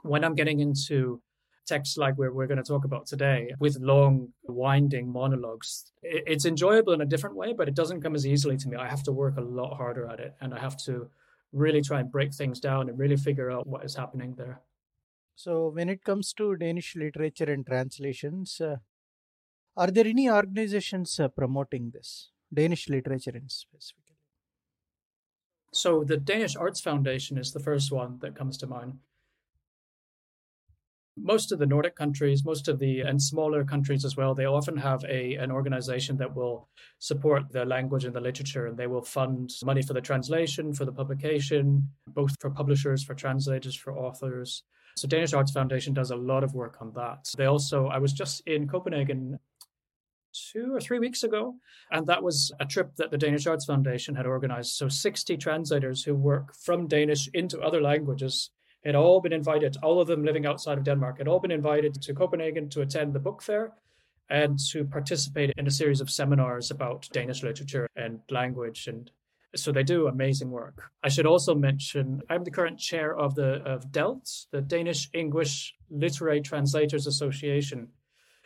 When 0.03 0.25
I'm 0.25 0.35
getting 0.35 0.61
into 0.61 1.21
texts 1.67 1.97
like 1.97 2.19
we're, 2.19 2.33
we're 2.33 2.49
going 2.49 2.63
to 2.63 2.65
talk 2.65 2.85
about 2.85 3.07
today 3.07 3.53
with 3.61 3.79
long 3.79 4.29
winding 4.43 5.09
monologues 5.09 5.93
it's 6.03 6.45
enjoyable 6.45 6.93
in 6.93 7.01
a 7.03 7.07
different 7.07 7.37
way 7.37 7.53
but 7.53 7.69
it 7.69 7.77
doesn't 7.77 8.03
come 8.03 8.17
as 8.17 8.27
easily 8.27 8.57
to 8.57 8.69
me 8.69 8.77
i 8.77 8.89
have 8.89 9.05
to 9.05 9.13
work 9.13 9.37
a 9.37 9.41
lot 9.41 9.77
harder 9.77 10.09
at 10.09 10.19
it 10.19 10.35
and 10.41 10.53
i 10.53 10.59
have 10.59 10.77
to 10.77 11.09
really 11.53 11.83
try 11.83 12.01
and 12.01 12.11
break 12.11 12.35
things 12.35 12.61
down 12.61 12.89
and 12.89 12.99
really 12.99 13.17
figure 13.17 13.51
out 13.51 13.67
what 13.67 13.85
is 13.85 13.95
happening 13.95 14.35
there. 14.37 14.61
So, 15.35 15.69
when 15.69 15.89
it 15.89 16.05
comes 16.05 16.33
to 16.35 16.57
Danish 16.57 16.97
literature 16.97 17.51
and 17.51 17.67
translations, 17.67 18.61
uh, 18.61 18.77
are 19.77 19.91
there 19.91 20.07
any 20.07 20.31
organizations 20.31 21.19
uh, 21.19 21.29
promoting 21.29 21.91
this 21.91 22.31
Danish 22.53 22.89
literature 22.89 23.35
in 23.35 23.49
specifically? 23.49 24.02
So, 25.73 26.05
the 26.05 26.17
Danish 26.17 26.55
Arts 26.57 26.81
Foundation 26.81 27.39
is 27.39 27.53
the 27.53 27.61
first 27.61 27.91
one 27.91 28.19
that 28.21 28.35
comes 28.37 28.57
to 28.59 28.67
mind 28.67 28.99
most 31.17 31.53
of 31.53 31.59
the 31.59 31.67
Nordic 31.67 31.95
countries, 31.95 32.45
most 32.45 32.69
of 32.69 32.79
the 32.79 33.01
and 33.01 33.21
smaller 33.23 33.65
countries 33.65 34.05
as 34.05 34.17
well, 34.17 34.35
they 34.35 34.47
often 34.47 34.77
have 34.77 35.05
a 35.09 35.35
an 35.35 35.51
organization 35.51 36.17
that 36.17 36.35
will 36.35 36.69
support 36.99 37.51
the 37.53 37.65
language 37.65 38.05
and 38.05 38.15
the 38.15 38.21
literature, 38.21 38.67
and 38.67 38.79
they 38.79 38.87
will 38.87 39.03
fund 39.03 39.51
money 39.65 39.83
for 39.83 39.93
the 39.93 40.01
translation, 40.01 40.73
for 40.73 40.85
the 40.85 40.93
publication, 40.93 41.89
both 42.09 42.35
for 42.41 42.51
publishers, 42.51 43.05
for 43.05 43.15
translators, 43.15 43.77
for 43.77 43.93
authors. 43.93 44.63
So 44.97 45.09
Danish 45.09 45.33
Arts 45.33 45.53
Foundation 45.53 45.95
does 45.95 46.11
a 46.11 46.17
lot 46.17 46.45
of 46.45 46.55
work 46.55 46.79
on 46.81 46.93
that. 46.95 47.27
They 47.37 47.47
also, 47.47 47.87
I 47.87 47.99
was 47.99 48.13
just 48.13 48.43
in 48.47 48.69
Copenhagen 48.69 49.39
two 50.53 50.75
or 50.75 50.81
three 50.81 50.99
weeks 50.99 51.23
ago. 51.23 51.55
And 51.91 52.07
that 52.07 52.23
was 52.23 52.53
a 52.61 52.67
trip 52.67 52.97
that 52.97 53.11
the 53.11 53.19
Danish 53.19 53.47
Arts 53.47 53.65
Foundation 53.65 54.15
had 54.15 54.27
organized. 54.27 54.75
So 54.75 54.89
60 54.89 55.37
translators 55.37 56.03
who 56.05 56.15
work 56.15 56.55
from 56.55 56.87
Danish 56.87 57.29
into 57.35 57.61
other 57.61 57.81
languages 57.81 58.51
had 58.85 58.95
all 58.95 59.21
been 59.21 59.33
invited, 59.33 59.77
all 59.83 60.01
of 60.01 60.09
them 60.09 60.25
living 60.25 60.47
outside 60.47 60.79
of 60.79 60.85
Denmark, 60.85 61.19
had 61.19 61.29
all 61.29 61.41
been 61.41 61.51
invited 61.51 62.01
to 62.03 62.15
Copenhagen 62.15 62.69
to 62.71 62.83
attend 62.83 63.13
the 63.13 63.21
book 63.21 63.43
fair 63.43 63.73
and 64.29 64.59
to 64.71 64.85
participate 64.85 65.53
in 65.57 65.67
a 65.67 65.71
series 65.71 66.01
of 66.01 66.11
seminars 66.11 66.71
about 66.71 67.09
Danish 67.13 67.43
literature 67.43 67.87
and 67.97 68.21
language. 68.31 68.89
And 68.89 69.11
so 69.55 69.71
they 69.71 69.83
do 69.83 70.09
amazing 70.09 70.51
work. 70.51 70.91
I 71.03 71.09
should 71.09 71.27
also 71.27 71.55
mention 71.55 72.23
I'm 72.31 72.43
the 72.43 72.51
current 72.51 72.79
chair 72.79 73.15
of 73.17 73.35
the 73.35 73.63
of 73.65 73.93
DELT, 73.93 74.47
the 74.51 74.63
Danish 74.63 75.11
English 75.13 75.75
Literary 75.91 76.41
Translators 76.41 77.07
Association. 77.07 77.89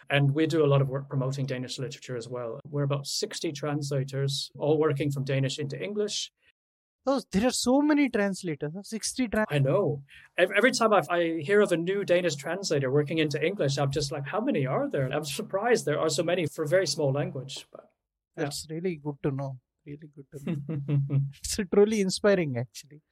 And 0.08 0.34
we 0.34 0.46
do 0.46 0.64
a 0.64 0.68
lot 0.68 0.80
of 0.80 0.88
work 0.88 1.08
promoting 1.08 1.46
Danish 1.46 1.78
literature 1.78 2.16
as 2.16 2.28
well. 2.28 2.60
We're 2.68 2.84
about 2.84 3.06
60 3.06 3.52
translators, 3.52 4.50
all 4.58 4.78
working 4.78 5.10
from 5.10 5.24
Danish 5.24 5.58
into 5.58 5.82
English 5.82 6.30
Oh, 7.08 7.22
there 7.30 7.46
are 7.46 7.52
so 7.52 7.80
many 7.80 8.08
translators. 8.08 8.72
60 8.82 9.28
trans- 9.28 9.46
I 9.48 9.60
know. 9.60 10.02
Every 10.36 10.72
time 10.72 10.92
I, 10.92 11.02
I 11.08 11.40
hear 11.40 11.60
of 11.60 11.70
a 11.70 11.76
new 11.76 12.04
Danish 12.04 12.34
translator 12.34 12.90
working 12.90 13.18
into 13.18 13.40
English, 13.40 13.78
I'm 13.78 13.92
just 13.92 14.10
like, 14.10 14.26
how 14.26 14.40
many 14.40 14.66
are 14.66 14.90
there? 14.90 15.06
I'm 15.06 15.24
surprised 15.24 15.86
there 15.86 16.00
are 16.00 16.08
so 16.08 16.24
many 16.24 16.46
for 16.46 16.64
a 16.64 16.68
very 16.68 16.86
small 16.86 17.12
language. 17.12 17.66
But 17.70 17.84
yeah. 18.36 18.44
That's 18.44 18.66
really 18.68 18.96
good 18.96 19.22
to 19.22 19.30
know. 19.30 19.58
Really 19.86 20.10
good 20.16 20.26
to 20.32 20.50
know. 20.50 21.20
it's 21.44 21.56
truly 21.72 22.00
inspiring, 22.00 22.56
actually. 22.58 23.02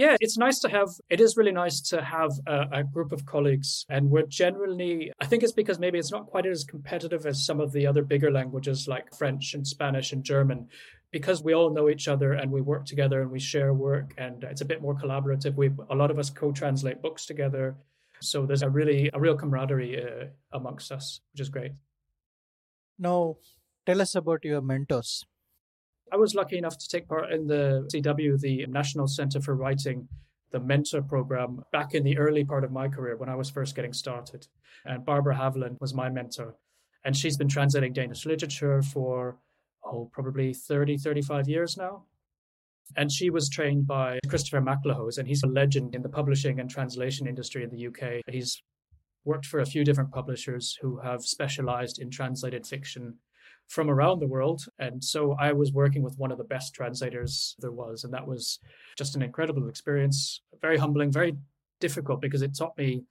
Yeah, 0.00 0.16
it's 0.18 0.38
nice 0.38 0.58
to 0.60 0.70
have, 0.70 0.88
it 1.10 1.20
is 1.20 1.36
really 1.36 1.52
nice 1.52 1.82
to 1.90 2.02
have 2.02 2.30
a, 2.46 2.68
a, 2.72 2.84
group 2.84 3.12
of 3.12 3.26
colleagues. 3.26 3.84
And 3.90 4.08
we're 4.08 4.24
generally, 4.24 5.12
I 5.20 5.26
think 5.26 5.42
it's 5.42 5.52
because 5.52 5.78
maybe 5.78 5.98
it's 5.98 6.10
not 6.10 6.26
quite 6.26 6.46
as 6.46 6.64
competitive 6.64 7.26
as 7.26 7.44
some 7.44 7.60
of 7.60 7.70
the 7.72 7.86
other 7.86 8.02
bigger 8.02 8.30
languages 8.30 8.88
like 8.88 9.14
French 9.14 9.52
and 9.52 9.66
Spanish 9.66 10.14
and 10.14 10.24
German, 10.24 10.68
because 11.10 11.42
we 11.42 11.52
all 11.54 11.68
know 11.68 11.90
each 11.90 12.08
other 12.08 12.32
and 12.32 12.50
we 12.50 12.62
work 12.62 12.86
together 12.86 13.20
and 13.20 13.30
we 13.30 13.38
share 13.40 13.74
work 13.74 14.14
and 14.16 14.42
it's 14.44 14.62
a 14.62 14.64
bit 14.64 14.80
more 14.80 14.94
collaborative. 14.94 15.54
We 15.54 15.70
a 15.90 15.94
lot 15.94 16.10
of 16.10 16.18
us 16.18 16.30
co-translate 16.30 17.02
books 17.02 17.26
together, 17.26 17.76
so 18.20 18.46
there's 18.46 18.62
a 18.62 18.70
really 18.70 19.10
a 19.12 19.20
real 19.20 19.36
camaraderie 19.36 20.02
uh, 20.02 20.28
amongst 20.52 20.92
us, 20.92 21.20
which 21.34 21.42
is 21.42 21.50
great. 21.50 21.72
Now, 22.98 23.36
tell 23.84 24.00
us 24.00 24.14
about 24.14 24.46
your 24.46 24.62
mentors. 24.62 25.26
I 26.12 26.16
was 26.16 26.34
lucky 26.34 26.58
enough 26.58 26.78
to 26.78 26.88
take 26.88 27.08
part 27.08 27.32
in 27.32 27.46
the 27.46 27.88
CW, 27.92 28.40
the 28.40 28.66
National 28.66 29.06
Center 29.06 29.40
for 29.40 29.54
Writing, 29.54 30.08
the 30.50 30.60
mentor 30.60 31.02
program 31.02 31.62
back 31.72 31.94
in 31.94 32.02
the 32.02 32.18
early 32.18 32.44
part 32.44 32.64
of 32.64 32.72
my 32.72 32.88
career 32.88 33.16
when 33.16 33.28
I 33.28 33.36
was 33.36 33.50
first 33.50 33.76
getting 33.76 33.92
started. 33.92 34.46
And 34.84 35.04
Barbara 35.04 35.36
Haveland 35.36 35.80
was 35.80 35.94
my 35.94 36.08
mentor. 36.08 36.56
And 37.04 37.16
she's 37.16 37.36
been 37.36 37.48
translating 37.48 37.92
Danish 37.92 38.26
literature 38.26 38.82
for, 38.82 39.38
oh, 39.84 40.10
probably 40.12 40.52
30, 40.52 40.98
35 40.98 41.48
years 41.48 41.76
now. 41.76 42.04
And 42.96 43.10
she 43.10 43.30
was 43.30 43.48
trained 43.48 43.86
by 43.86 44.18
Christopher 44.28 44.60
MacLehose, 44.60 45.18
and 45.18 45.28
he's 45.28 45.44
a 45.44 45.46
legend 45.46 45.94
in 45.94 46.02
the 46.02 46.08
publishing 46.08 46.58
and 46.58 46.68
translation 46.68 47.28
industry 47.28 47.62
in 47.62 47.70
the 47.70 47.86
UK. 47.86 48.22
He's 48.28 48.60
worked 49.24 49.46
for 49.46 49.60
a 49.60 49.66
few 49.66 49.84
different 49.84 50.10
publishers 50.10 50.76
who 50.80 50.98
have 50.98 51.22
specialized 51.22 52.00
in 52.00 52.10
translated 52.10 52.66
fiction 52.66 53.18
from 53.70 53.88
around 53.88 54.18
the 54.18 54.26
world. 54.26 54.66
And 54.80 55.02
so 55.02 55.36
I 55.38 55.52
was 55.52 55.72
working 55.72 56.02
with 56.02 56.18
one 56.18 56.32
of 56.32 56.38
the 56.38 56.44
best 56.44 56.74
translators 56.74 57.54
there 57.60 57.70
was. 57.70 58.02
And 58.02 58.12
that 58.12 58.26
was 58.26 58.58
just 58.98 59.14
an 59.14 59.22
incredible 59.22 59.68
experience, 59.68 60.42
very 60.60 60.76
humbling, 60.76 61.12
very 61.12 61.36
difficult 61.78 62.20
because 62.20 62.42
it 62.42 62.56
taught 62.58 62.76
me 62.76 63.04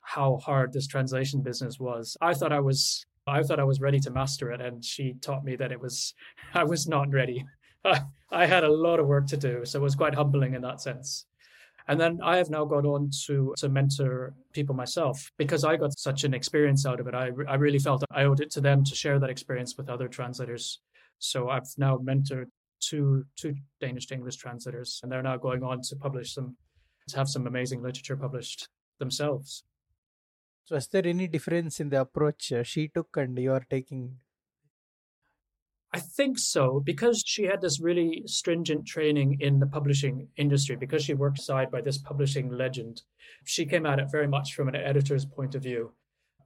how 0.00 0.38
hard 0.38 0.72
this 0.72 0.86
translation 0.86 1.42
business 1.42 1.78
was. 1.78 2.16
I 2.22 2.32
thought 2.32 2.52
I 2.52 2.60
was 2.60 3.04
I 3.26 3.42
thought 3.42 3.60
I 3.60 3.64
was 3.64 3.82
ready 3.82 4.00
to 4.00 4.10
master 4.10 4.50
it 4.50 4.62
and 4.62 4.82
she 4.82 5.12
taught 5.20 5.44
me 5.44 5.56
that 5.56 5.72
it 5.72 5.80
was 5.80 6.14
I 6.54 6.64
was 6.64 6.88
not 6.88 7.12
ready. 7.12 7.44
I, 7.84 8.00
I 8.30 8.46
had 8.46 8.64
a 8.64 8.72
lot 8.72 9.00
of 9.00 9.06
work 9.06 9.26
to 9.28 9.36
do, 9.36 9.64
so 9.64 9.78
it 9.78 9.82
was 9.82 9.94
quite 9.94 10.14
humbling 10.14 10.54
in 10.54 10.62
that 10.62 10.80
sense. 10.80 11.26
And 11.88 11.98
then 11.98 12.20
I 12.22 12.36
have 12.36 12.50
now 12.50 12.66
gone 12.66 12.84
on 12.84 13.10
to, 13.26 13.54
to 13.56 13.68
mentor 13.70 14.34
people 14.52 14.74
myself 14.74 15.32
because 15.38 15.64
I 15.64 15.76
got 15.76 15.98
such 15.98 16.24
an 16.24 16.34
experience 16.34 16.84
out 16.84 17.00
of 17.00 17.06
it. 17.06 17.14
I, 17.14 17.30
I 17.48 17.54
really 17.54 17.78
felt 17.78 18.04
I 18.10 18.24
owed 18.24 18.40
it 18.40 18.50
to 18.52 18.60
them 18.60 18.84
to 18.84 18.94
share 18.94 19.18
that 19.18 19.30
experience 19.30 19.76
with 19.78 19.88
other 19.88 20.06
translators. 20.06 20.80
So 21.18 21.48
I've 21.48 21.68
now 21.78 21.96
mentored 21.96 22.50
two, 22.80 23.24
two 23.36 23.54
Danish 23.80 24.06
to 24.06 24.14
English 24.14 24.36
translators, 24.36 25.00
and 25.02 25.10
they're 25.10 25.22
now 25.22 25.38
going 25.38 25.62
on 25.62 25.80
to 25.82 25.96
publish 25.96 26.34
some, 26.34 26.56
to 27.08 27.16
have 27.16 27.28
some 27.28 27.46
amazing 27.46 27.82
literature 27.82 28.16
published 28.16 28.68
themselves. 28.98 29.64
So, 30.66 30.76
is 30.76 30.86
there 30.88 31.06
any 31.06 31.26
difference 31.26 31.80
in 31.80 31.88
the 31.88 32.02
approach 32.02 32.52
uh, 32.52 32.62
she 32.62 32.88
took 32.88 33.16
and 33.16 33.38
you 33.38 33.52
are 33.52 33.64
taking 33.70 34.18
I 35.92 36.00
think 36.00 36.38
so, 36.38 36.82
because 36.84 37.22
she 37.24 37.44
had 37.44 37.62
this 37.62 37.80
really 37.80 38.22
stringent 38.26 38.86
training 38.86 39.38
in 39.40 39.58
the 39.58 39.66
publishing 39.66 40.28
industry, 40.36 40.76
because 40.76 41.02
she 41.02 41.14
worked 41.14 41.40
side 41.40 41.70
by 41.70 41.80
this 41.80 41.96
publishing 41.96 42.50
legend. 42.50 43.02
She 43.44 43.64
came 43.64 43.86
at 43.86 43.98
it 43.98 44.08
very 44.12 44.28
much 44.28 44.52
from 44.52 44.68
an 44.68 44.76
editor's 44.76 45.24
point 45.24 45.54
of 45.54 45.62
view. 45.62 45.92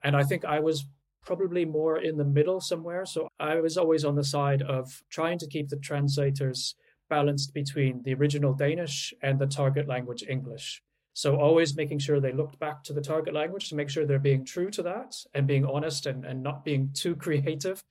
And 0.05 0.15
I 0.17 0.23
think 0.23 0.45
I 0.45 0.61
was 0.61 0.87
probably 1.25 1.65
more 1.65 1.99
in 1.99 2.17
the 2.17 2.25
middle 2.25 2.61
somewhere. 2.61 3.05
So 3.05 3.29
I 3.41 3.57
was 3.61 3.77
always 3.77 4.05
on 4.05 4.15
the 4.15 4.25
side 4.25 4.63
of 4.63 5.03
trying 5.11 5.39
to 5.39 5.49
keep 5.49 5.69
the 5.69 5.77
translators 5.77 6.75
balanced 7.09 7.53
between 7.53 8.03
the 8.05 8.15
original 8.15 8.55
Danish 8.55 9.13
and 9.23 9.39
the 9.39 9.47
target 9.47 9.89
language 9.89 10.25
English. 10.29 10.83
So 11.15 11.37
always 11.37 11.77
making 11.77 11.99
sure 11.99 12.21
they 12.21 12.33
looked 12.33 12.59
back 12.59 12.83
to 12.85 12.93
the 12.93 13.03
target 13.03 13.35
language 13.35 13.69
to 13.69 13.75
make 13.75 13.91
sure 13.91 14.07
they're 14.07 14.19
being 14.19 14.45
true 14.45 14.71
to 14.71 14.83
that 14.85 15.15
and 15.35 15.47
being 15.47 15.67
honest 15.67 16.07
and, 16.07 16.25
and 16.25 16.43
not 16.43 16.65
being 16.65 16.91
too 16.95 17.15
creative 17.25 17.83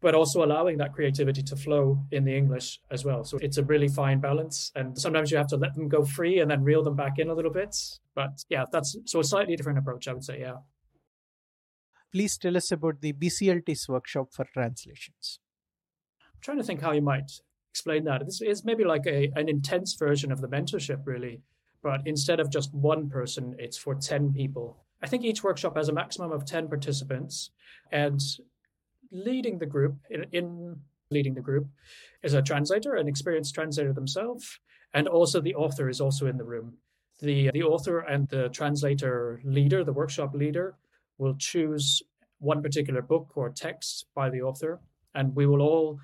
but 0.00 0.14
also 0.14 0.42
allowing 0.42 0.78
that 0.78 0.92
creativity 0.94 1.42
to 1.42 1.56
flow 1.56 2.02
in 2.10 2.24
the 2.24 2.34
English 2.34 2.80
as 2.90 3.04
well. 3.04 3.22
So 3.24 3.38
it's 3.38 3.58
a 3.58 3.64
really 3.64 3.88
fine 3.88 4.18
balance. 4.18 4.72
And 4.74 4.98
sometimes 4.98 5.30
you 5.30 5.36
have 5.36 5.48
to 5.48 5.56
let 5.56 5.74
them 5.74 5.88
go 5.88 6.04
free 6.04 6.40
and 6.40 6.50
then 6.50 6.64
reel 6.64 6.82
them 6.82 6.96
back 6.96 7.18
in 7.18 7.28
a 7.28 7.34
little 7.34 7.52
bit. 7.52 7.76
But 8.14 8.44
yeah, 8.48 8.64
that's 8.72 8.96
so 9.04 9.20
a 9.20 9.24
slightly 9.24 9.56
different 9.56 9.78
approach, 9.78 10.08
I 10.08 10.14
would 10.14 10.24
say. 10.24 10.40
Yeah. 10.40 10.56
Please 12.12 12.38
tell 12.38 12.56
us 12.56 12.72
about 12.72 13.00
the 13.00 13.12
BCLT's 13.12 13.88
workshop 13.88 14.32
for 14.32 14.46
translations. 14.52 15.38
I'm 16.34 16.40
trying 16.40 16.58
to 16.58 16.64
think 16.64 16.80
how 16.80 16.92
you 16.92 17.02
might 17.02 17.30
explain 17.70 18.04
that. 18.04 18.24
This 18.24 18.40
is 18.40 18.64
maybe 18.64 18.84
like 18.84 19.06
a, 19.06 19.30
an 19.36 19.48
intense 19.48 19.94
version 19.94 20.32
of 20.32 20.40
the 20.40 20.48
mentorship, 20.48 21.02
really. 21.04 21.42
But 21.82 22.00
instead 22.06 22.40
of 22.40 22.50
just 22.50 22.74
one 22.74 23.08
person, 23.08 23.54
it's 23.58 23.76
for 23.76 23.94
10 23.94 24.32
people. 24.32 24.84
I 25.02 25.06
think 25.06 25.24
each 25.24 25.42
workshop 25.44 25.76
has 25.76 25.88
a 25.88 25.92
maximum 25.92 26.32
of 26.32 26.44
10 26.44 26.68
participants. 26.68 27.50
And 27.92 28.20
leading 29.10 29.58
the 29.58 29.66
group, 29.66 29.96
in, 30.10 30.24
in 30.32 30.76
leading 31.10 31.34
the 31.34 31.40
group, 31.40 31.66
is 32.22 32.34
a 32.34 32.42
translator, 32.42 32.94
an 32.94 33.08
experienced 33.08 33.54
translator 33.54 33.92
themselves, 33.92 34.58
and 34.94 35.08
also 35.08 35.40
the 35.40 35.54
author 35.54 35.88
is 35.88 36.00
also 36.00 36.26
in 36.26 36.36
the 36.36 36.44
room. 36.44 36.74
The, 37.20 37.50
the 37.52 37.62
author 37.62 38.00
and 38.00 38.28
the 38.28 38.48
translator 38.48 39.40
leader, 39.44 39.84
the 39.84 39.92
workshop 39.92 40.34
leader, 40.34 40.76
will 41.18 41.34
choose 41.36 42.02
one 42.38 42.62
particular 42.62 43.02
book 43.02 43.32
or 43.34 43.50
text 43.50 44.06
by 44.14 44.30
the 44.30 44.42
author, 44.42 44.80
and 45.14 45.34
we 45.36 45.46
will 45.46 45.60
all 45.60 46.00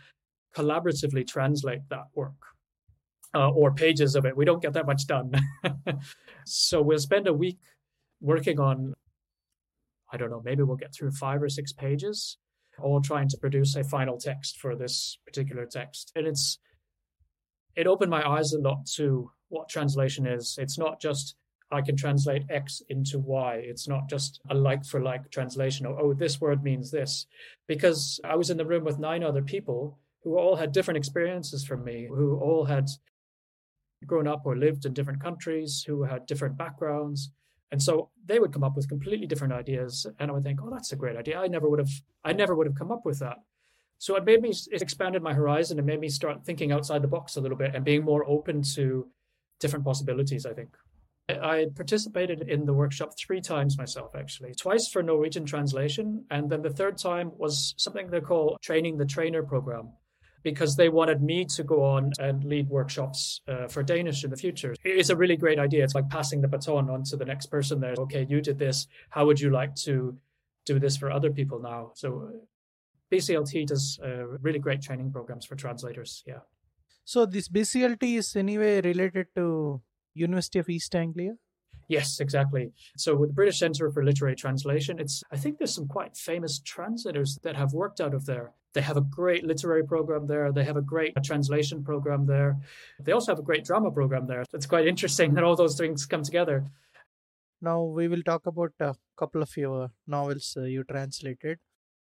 collaboratively 0.54 1.26
translate 1.26 1.80
that 1.90 2.06
work 2.14 2.34
uh, 3.34 3.50
or 3.50 3.72
pages 3.72 4.14
of 4.14 4.24
it. 4.24 4.36
We 4.36 4.44
don't 4.44 4.62
get 4.62 4.72
that 4.74 4.86
much 4.86 5.06
done. 5.06 5.32
so 6.44 6.82
we'll 6.82 6.98
spend 6.98 7.26
a 7.26 7.32
week 7.32 7.58
working 8.20 8.58
on, 8.60 8.94
I 10.12 10.16
don't 10.16 10.30
know, 10.30 10.42
maybe 10.44 10.62
we'll 10.62 10.76
get 10.76 10.94
through 10.94 11.12
five 11.12 11.42
or 11.42 11.48
six 11.48 11.72
pages 11.72 12.38
all 12.82 13.00
trying 13.00 13.28
to 13.28 13.38
produce 13.38 13.76
a 13.76 13.84
final 13.84 14.18
text 14.18 14.58
for 14.58 14.76
this 14.76 15.18
particular 15.26 15.66
text. 15.66 16.12
And 16.14 16.26
it's 16.26 16.58
it 17.74 17.86
opened 17.86 18.10
my 18.10 18.26
eyes 18.26 18.52
a 18.52 18.58
lot 18.58 18.86
to 18.96 19.30
what 19.48 19.68
translation 19.68 20.26
is. 20.26 20.56
It's 20.58 20.78
not 20.78 21.00
just 21.00 21.36
I 21.70 21.82
can 21.82 21.96
translate 21.96 22.44
X 22.48 22.80
into 22.88 23.18
Y. 23.18 23.56
It's 23.64 23.88
not 23.88 24.08
just 24.08 24.40
a 24.50 24.54
like 24.54 24.84
for 24.84 25.00
like 25.02 25.30
translation 25.30 25.84
of, 25.84 25.98
oh, 25.98 26.14
this 26.14 26.40
word 26.40 26.62
means 26.62 26.90
this. 26.90 27.26
Because 27.66 28.20
I 28.24 28.36
was 28.36 28.50
in 28.50 28.56
the 28.56 28.66
room 28.66 28.84
with 28.84 28.98
nine 28.98 29.24
other 29.24 29.42
people 29.42 29.98
who 30.22 30.38
all 30.38 30.56
had 30.56 30.72
different 30.72 30.98
experiences 30.98 31.64
from 31.64 31.84
me, 31.84 32.06
who 32.08 32.38
all 32.38 32.64
had 32.64 32.88
grown 34.06 34.28
up 34.28 34.42
or 34.44 34.56
lived 34.56 34.86
in 34.86 34.94
different 34.94 35.22
countries, 35.22 35.84
who 35.86 36.04
had 36.04 36.26
different 36.26 36.56
backgrounds, 36.56 37.30
and 37.70 37.82
so 37.82 38.10
they 38.24 38.38
would 38.38 38.52
come 38.52 38.64
up 38.64 38.76
with 38.76 38.88
completely 38.88 39.26
different 39.26 39.52
ideas, 39.52 40.06
and 40.18 40.30
I 40.30 40.34
would 40.34 40.42
think, 40.42 40.60
"Oh, 40.62 40.70
that's 40.70 40.92
a 40.92 40.96
great 40.96 41.16
idea. 41.16 41.38
I 41.38 41.48
never 41.48 41.68
would 41.68 41.78
have, 41.78 41.90
I 42.24 42.32
never 42.32 42.54
would 42.54 42.66
have 42.66 42.76
come 42.76 42.92
up 42.92 43.04
with 43.04 43.18
that." 43.20 43.38
So 43.98 44.16
it 44.16 44.24
made 44.24 44.42
me, 44.42 44.52
it 44.70 44.82
expanded 44.82 45.22
my 45.22 45.34
horizon 45.34 45.78
and 45.78 45.86
made 45.86 46.00
me 46.00 46.08
start 46.08 46.44
thinking 46.44 46.70
outside 46.70 47.02
the 47.02 47.08
box 47.08 47.36
a 47.36 47.40
little 47.40 47.56
bit 47.56 47.74
and 47.74 47.84
being 47.84 48.04
more 48.04 48.28
open 48.28 48.62
to 48.74 49.08
different 49.58 49.84
possibilities. 49.84 50.44
I 50.44 50.52
think 50.52 50.76
I 51.28 51.66
participated 51.74 52.42
in 52.42 52.66
the 52.66 52.74
workshop 52.74 53.18
three 53.18 53.40
times 53.40 53.76
myself, 53.76 54.14
actually, 54.14 54.54
twice 54.54 54.88
for 54.88 55.02
Norwegian 55.02 55.44
translation, 55.44 56.24
and 56.30 56.48
then 56.50 56.62
the 56.62 56.70
third 56.70 56.98
time 56.98 57.32
was 57.36 57.74
something 57.78 58.08
they 58.08 58.20
call 58.20 58.58
training 58.62 58.98
the 58.98 59.06
trainer 59.06 59.42
program 59.42 59.92
because 60.46 60.76
they 60.76 60.88
wanted 60.88 61.20
me 61.20 61.44
to 61.44 61.64
go 61.64 61.82
on 61.82 62.12
and 62.20 62.44
lead 62.44 62.68
workshops 62.68 63.40
uh, 63.48 63.66
for 63.66 63.82
Danish 63.82 64.22
in 64.22 64.30
the 64.30 64.36
future. 64.36 64.76
It's 64.84 65.10
a 65.10 65.16
really 65.16 65.36
great 65.36 65.58
idea. 65.58 65.82
It's 65.82 65.96
like 65.96 66.08
passing 66.08 66.40
the 66.40 66.46
baton 66.46 66.88
on 66.88 67.02
to 67.10 67.16
the 67.16 67.24
next 67.24 67.46
person 67.46 67.80
there. 67.80 67.96
Okay, 67.98 68.24
you 68.28 68.40
did 68.40 68.56
this. 68.56 68.86
How 69.10 69.26
would 69.26 69.40
you 69.40 69.50
like 69.50 69.74
to 69.86 70.16
do 70.64 70.78
this 70.78 70.96
for 70.96 71.10
other 71.10 71.30
people 71.32 71.58
now? 71.60 71.90
So 71.94 72.30
BCLT 73.12 73.66
does 73.66 73.98
uh, 74.04 74.38
really 74.46 74.60
great 74.60 74.82
training 74.82 75.10
programs 75.10 75.44
for 75.44 75.56
translators. 75.56 76.22
Yeah. 76.24 76.42
So 77.04 77.26
this 77.26 77.48
BCLT 77.48 78.04
is 78.16 78.36
anyway 78.36 78.80
related 78.80 79.26
to 79.34 79.82
University 80.14 80.60
of 80.60 80.68
East 80.68 80.94
Anglia? 80.94 81.34
Yes, 81.88 82.20
exactly. 82.20 82.72
So 82.96 83.14
with 83.14 83.30
the 83.30 83.34
British 83.34 83.58
Centre 83.58 83.90
for 83.90 84.04
Literary 84.04 84.34
Translation, 84.34 84.98
it's 84.98 85.22
I 85.30 85.36
think 85.36 85.58
there's 85.58 85.74
some 85.74 85.86
quite 85.86 86.16
famous 86.16 86.58
translators 86.58 87.38
that 87.42 87.56
have 87.56 87.72
worked 87.72 88.00
out 88.00 88.14
of 88.14 88.26
there. 88.26 88.52
They 88.74 88.80
have 88.82 88.96
a 88.96 89.02
great 89.02 89.44
literary 89.44 89.84
program 89.84 90.26
there. 90.26 90.52
They 90.52 90.64
have 90.64 90.76
a 90.76 90.82
great 90.82 91.14
translation 91.24 91.82
program 91.84 92.26
there. 92.26 92.58
They 93.00 93.12
also 93.12 93.32
have 93.32 93.38
a 93.38 93.42
great 93.42 93.64
drama 93.64 93.90
program 93.90 94.26
there. 94.26 94.44
It's 94.52 94.66
quite 94.66 94.86
interesting 94.86 95.34
that 95.34 95.44
all 95.44 95.56
those 95.56 95.78
things 95.78 96.06
come 96.06 96.22
together. 96.22 96.64
Now 97.62 97.84
we 97.84 98.08
will 98.08 98.22
talk 98.22 98.46
about 98.46 98.72
a 98.80 98.94
couple 99.16 99.42
of 99.42 99.56
your 99.56 99.90
novels 100.06 100.56
uh, 100.56 100.64
you 100.64 100.84
translated. 100.84 101.58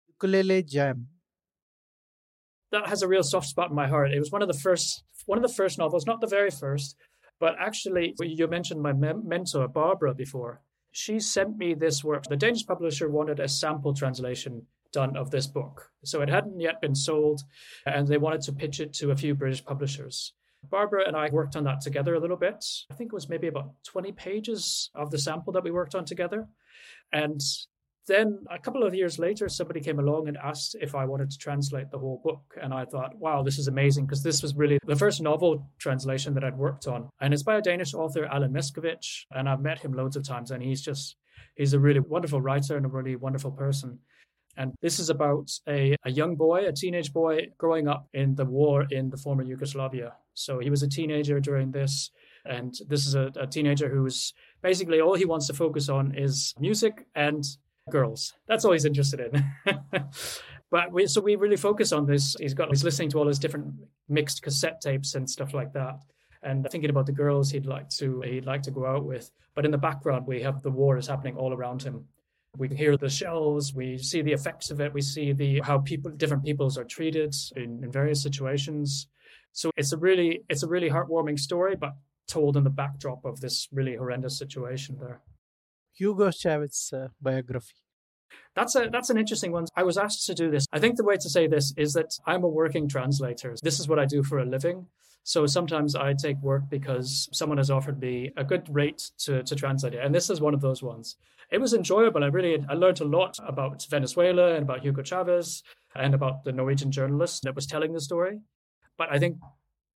Ukulele 0.08 0.62
Jam. 0.64 1.06
That 2.70 2.88
has 2.88 3.02
a 3.02 3.08
real 3.08 3.22
soft 3.22 3.46
spot 3.46 3.70
in 3.70 3.76
my 3.76 3.86
heart. 3.86 4.12
It 4.12 4.18
was 4.18 4.30
one 4.30 4.42
of 4.42 4.48
the 4.48 4.58
first 4.58 5.04
one 5.26 5.38
of 5.38 5.42
the 5.42 5.54
first 5.54 5.78
novels, 5.78 6.06
not 6.06 6.20
the 6.20 6.26
very 6.26 6.50
first, 6.50 6.96
but 7.40 7.56
actually 7.58 8.14
you 8.20 8.46
mentioned 8.46 8.82
my 8.82 8.92
mentor 8.92 9.68
Barbara 9.68 10.14
before. 10.14 10.60
She 10.90 11.20
sent 11.20 11.58
me 11.58 11.74
this 11.74 12.02
work. 12.02 12.24
The 12.24 12.36
Danish 12.36 12.66
publisher 12.66 13.08
wanted 13.10 13.40
a 13.40 13.48
sample 13.48 13.94
translation 13.94 14.66
done 14.90 15.16
of 15.16 15.30
this 15.30 15.46
book. 15.46 15.90
So 16.04 16.22
it 16.22 16.30
hadn't 16.30 16.60
yet 16.60 16.80
been 16.80 16.94
sold, 16.94 17.42
and 17.84 18.08
they 18.08 18.16
wanted 18.16 18.40
to 18.42 18.52
pitch 18.52 18.80
it 18.80 18.92
to 18.94 19.10
a 19.10 19.16
few 19.16 19.34
British 19.34 19.64
publishers. 19.64 20.32
Barbara 20.70 21.06
and 21.06 21.16
I 21.16 21.28
worked 21.30 21.56
on 21.56 21.64
that 21.64 21.80
together 21.82 22.14
a 22.14 22.20
little 22.20 22.36
bit. 22.36 22.64
I 22.90 22.94
think 22.94 23.12
it 23.12 23.14
was 23.14 23.28
maybe 23.28 23.46
about 23.46 23.74
20 23.84 24.12
pages 24.12 24.90
of 24.94 25.10
the 25.10 25.18
sample 25.18 25.52
that 25.52 25.62
we 25.62 25.70
worked 25.70 25.94
on 25.94 26.04
together. 26.04 26.48
And 27.12 27.40
then 28.08 28.44
a 28.50 28.58
couple 28.58 28.82
of 28.82 28.94
years 28.94 29.18
later, 29.18 29.48
somebody 29.48 29.80
came 29.80 30.00
along 30.00 30.26
and 30.26 30.36
asked 30.38 30.74
if 30.80 30.94
I 30.94 31.04
wanted 31.04 31.30
to 31.30 31.38
translate 31.38 31.90
the 31.90 31.98
whole 31.98 32.20
book. 32.24 32.42
And 32.60 32.74
I 32.74 32.84
thought, 32.84 33.16
wow, 33.16 33.42
this 33.42 33.58
is 33.58 33.68
amazing 33.68 34.06
because 34.06 34.22
this 34.22 34.42
was 34.42 34.56
really 34.56 34.78
the 34.86 34.96
first 34.96 35.20
novel 35.20 35.70
translation 35.78 36.34
that 36.34 36.42
I'd 36.42 36.56
worked 36.56 36.86
on. 36.88 37.08
And 37.20 37.32
it's 37.32 37.44
by 37.44 37.58
a 37.58 37.62
Danish 37.62 37.94
author, 37.94 38.26
Alen 38.26 38.50
Mešković. 38.52 39.26
And 39.30 39.48
I've 39.48 39.60
met 39.60 39.78
him 39.78 39.92
loads 39.92 40.16
of 40.16 40.26
times. 40.26 40.50
And 40.50 40.62
he's 40.62 40.82
just, 40.82 41.16
he's 41.54 41.74
a 41.74 41.78
really 41.78 42.00
wonderful 42.00 42.40
writer 42.40 42.76
and 42.76 42.86
a 42.86 42.88
really 42.88 43.14
wonderful 43.14 43.52
person. 43.52 44.00
And 44.56 44.74
this 44.82 44.98
is 44.98 45.08
about 45.08 45.52
a, 45.68 45.94
a 46.04 46.10
young 46.10 46.34
boy, 46.34 46.66
a 46.66 46.72
teenage 46.72 47.12
boy, 47.12 47.46
growing 47.58 47.86
up 47.86 48.08
in 48.12 48.34
the 48.34 48.44
war 48.44 48.86
in 48.90 49.08
the 49.08 49.16
former 49.16 49.44
Yugoslavia. 49.44 50.14
So 50.34 50.58
he 50.58 50.68
was 50.68 50.82
a 50.82 50.88
teenager 50.88 51.38
during 51.38 51.70
this. 51.70 52.10
And 52.44 52.74
this 52.88 53.06
is 53.06 53.14
a, 53.14 53.30
a 53.36 53.46
teenager 53.46 53.88
who's 53.88 54.32
basically 54.62 55.00
all 55.00 55.14
he 55.14 55.26
wants 55.26 55.46
to 55.46 55.54
focus 55.54 55.88
on 55.88 56.14
is 56.16 56.54
music 56.58 57.06
and 57.14 57.44
girls. 57.90 58.34
That's 58.46 58.64
all 58.64 58.72
he's 58.72 58.84
interested 58.84 59.20
in. 59.20 59.44
but 60.70 60.92
we, 60.92 61.06
so 61.06 61.20
we 61.20 61.36
really 61.36 61.56
focus 61.56 61.92
on 61.92 62.06
this. 62.06 62.36
He's 62.38 62.54
got 62.54 62.68
he's 62.68 62.84
listening 62.84 63.10
to 63.10 63.18
all 63.18 63.26
his 63.26 63.38
different 63.38 63.74
mixed 64.08 64.42
cassette 64.42 64.80
tapes 64.80 65.14
and 65.14 65.28
stuff 65.28 65.54
like 65.54 65.72
that, 65.72 65.98
and 66.42 66.66
thinking 66.70 66.90
about 66.90 67.06
the 67.06 67.12
girls 67.12 67.50
he'd 67.50 67.66
like 67.66 67.88
to 67.90 68.20
he'd 68.22 68.46
like 68.46 68.62
to 68.62 68.70
go 68.70 68.86
out 68.86 69.04
with. 69.04 69.30
But 69.54 69.64
in 69.64 69.70
the 69.70 69.78
background, 69.78 70.26
we 70.26 70.42
have 70.42 70.62
the 70.62 70.70
war 70.70 70.96
is 70.96 71.06
happening 71.06 71.36
all 71.36 71.52
around 71.52 71.82
him. 71.82 72.04
We 72.56 72.68
hear 72.68 72.96
the 72.96 73.10
shells, 73.10 73.74
we 73.74 73.98
see 73.98 74.22
the 74.22 74.32
effects 74.32 74.70
of 74.70 74.80
it, 74.80 74.92
we 74.92 75.02
see 75.02 75.32
the 75.32 75.60
how 75.60 75.78
people 75.78 76.10
different 76.12 76.44
peoples 76.44 76.78
are 76.78 76.84
treated 76.84 77.34
in, 77.56 77.82
in 77.84 77.92
various 77.92 78.22
situations. 78.22 79.08
So 79.52 79.70
it's 79.76 79.92
a 79.92 79.98
really 79.98 80.44
it's 80.48 80.62
a 80.62 80.68
really 80.68 80.90
heartwarming 80.90 81.38
story, 81.38 81.76
but 81.76 81.94
told 82.28 82.56
in 82.56 82.64
the 82.64 82.70
backdrop 82.70 83.24
of 83.24 83.40
this 83.40 83.68
really 83.72 83.96
horrendous 83.96 84.38
situation 84.38 84.96
there. 85.00 85.20
Hugo 85.98 86.30
Chavez 86.30 86.92
uh, 86.92 87.08
biography. 87.20 87.74
That's 88.54 88.74
a 88.74 88.88
that's 88.90 89.10
an 89.10 89.18
interesting 89.18 89.52
one. 89.52 89.66
I 89.76 89.82
was 89.82 89.98
asked 89.98 90.26
to 90.26 90.34
do 90.34 90.50
this. 90.50 90.66
I 90.72 90.78
think 90.78 90.96
the 90.96 91.04
way 91.04 91.16
to 91.16 91.28
say 91.28 91.46
this 91.46 91.72
is 91.76 91.92
that 91.94 92.18
I'm 92.26 92.44
a 92.44 92.48
working 92.48 92.88
translator. 92.88 93.54
This 93.62 93.78
is 93.80 93.88
what 93.88 93.98
I 93.98 94.06
do 94.06 94.22
for 94.22 94.38
a 94.38 94.44
living. 94.44 94.86
So 95.24 95.46
sometimes 95.46 95.94
I 95.94 96.14
take 96.14 96.40
work 96.40 96.62
because 96.70 97.28
someone 97.32 97.58
has 97.58 97.70
offered 97.70 98.00
me 98.00 98.32
a 98.36 98.44
good 98.44 98.66
rate 98.74 99.10
to, 99.24 99.42
to 99.42 99.54
translate 99.54 99.94
it. 99.94 100.02
And 100.02 100.14
this 100.14 100.30
is 100.30 100.40
one 100.40 100.54
of 100.54 100.62
those 100.62 100.82
ones. 100.82 101.16
It 101.50 101.60
was 101.60 101.74
enjoyable. 101.74 102.24
I 102.24 102.28
really 102.28 102.64
I 102.68 102.74
learned 102.74 103.00
a 103.00 103.04
lot 103.04 103.38
about 103.46 103.86
Venezuela 103.90 104.54
and 104.54 104.62
about 104.62 104.80
Hugo 104.80 105.02
Chavez 105.02 105.62
and 105.94 106.14
about 106.14 106.44
the 106.44 106.52
Norwegian 106.52 106.90
journalist 106.90 107.42
that 107.42 107.54
was 107.54 107.66
telling 107.66 107.92
the 107.92 108.00
story. 108.00 108.40
But 108.96 109.12
I 109.12 109.18
think 109.18 109.38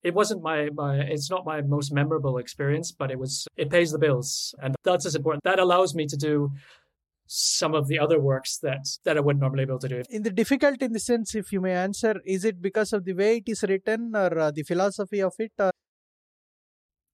it 0.02 0.14
wasn't 0.14 0.42
my, 0.42 0.71
my 0.75 0.97
it's 0.97 1.30
not 1.30 1.45
my 1.45 1.61
most 1.61 1.92
memorable 1.92 2.38
experience, 2.38 2.92
but 2.92 3.11
it 3.11 3.19
was 3.19 3.47
it 3.57 3.71
pays 3.71 3.92
the 3.92 3.99
bills. 3.99 4.54
And 4.62 4.75
that's 4.85 5.07
as 5.07 5.14
important. 5.14 5.45
That 5.45 5.59
allows 5.59 5.95
me 5.95 6.07
to 6.07 6.16
do 6.16 6.52
some 7.26 7.75
of 7.75 7.87
the 7.87 7.99
other 7.99 8.21
works 8.21 8.59
that 8.59 8.87
that 9.04 9.16
I 9.16 9.21
wouldn't 9.21 9.40
normally 9.40 9.64
be 9.64 9.71
able 9.71 9.78
to 9.80 9.88
do. 9.88 10.02
In 10.11 10.23
the 10.23 10.30
difficult, 10.30 10.83
in 10.83 10.92
the 10.92 11.00
sense, 11.00 11.35
if 11.35 11.52
you 11.52 11.61
may 11.61 11.75
answer, 11.75 12.16
is 12.25 12.45
it 12.45 12.61
because 12.61 12.92
of 12.92 13.04
the 13.04 13.12
way 13.12 13.37
it 13.37 13.45
is 13.47 13.62
written 13.62 14.12
or 14.14 14.38
uh, 14.38 14.50
the 14.50 14.62
philosophy 14.62 15.23
of 15.23 15.35
it? 15.38 15.52
Or? 15.59 15.71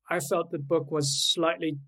I 0.09 0.21
felt 0.21 0.51
the 0.51 0.59
book 0.59 0.91
was 0.91 1.33
slightly 1.35 1.79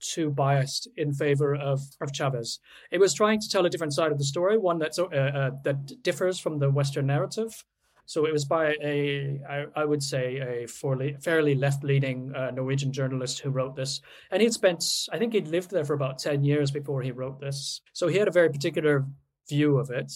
too 0.00 0.30
biased 0.30 0.88
in 0.96 1.14
favor 1.14 1.54
of, 1.54 1.80
of 2.00 2.12
Chavez. 2.12 2.58
It 2.90 2.98
was 2.98 3.14
trying 3.14 3.40
to 3.40 3.48
tell 3.48 3.64
a 3.64 3.70
different 3.70 3.94
side 3.94 4.10
of 4.10 4.18
the 4.18 4.24
story, 4.24 4.58
one 4.58 4.78
that's 4.78 4.98
uh, 4.98 5.04
uh, 5.04 5.50
that 5.64 6.02
differs 6.02 6.40
from 6.40 6.58
the 6.58 6.70
Western 6.70 7.06
narrative. 7.06 7.64
So 8.04 8.26
it 8.26 8.32
was 8.32 8.44
by 8.44 8.74
a, 8.82 9.40
I, 9.48 9.64
I 9.74 9.84
would 9.84 10.02
say, 10.02 10.36
a 10.38 10.66
fairly, 10.68 11.54
left-leaning 11.54 12.34
uh, 12.34 12.50
Norwegian 12.50 12.92
journalist 12.92 13.40
who 13.40 13.50
wrote 13.50 13.74
this, 13.76 14.00
and 14.30 14.42
he'd 14.42 14.52
spent, 14.52 14.84
I 15.10 15.18
think 15.18 15.32
he'd 15.32 15.48
lived 15.48 15.70
there 15.70 15.84
for 15.84 15.94
about 15.94 16.18
ten 16.18 16.44
years 16.44 16.70
before 16.70 17.00
he 17.00 17.12
wrote 17.12 17.40
this. 17.40 17.80
So 17.92 18.08
he 18.08 18.18
had 18.18 18.28
a 18.28 18.32
very 18.32 18.50
particular 18.50 19.06
view 19.48 19.78
of 19.78 19.90
it, 19.90 20.12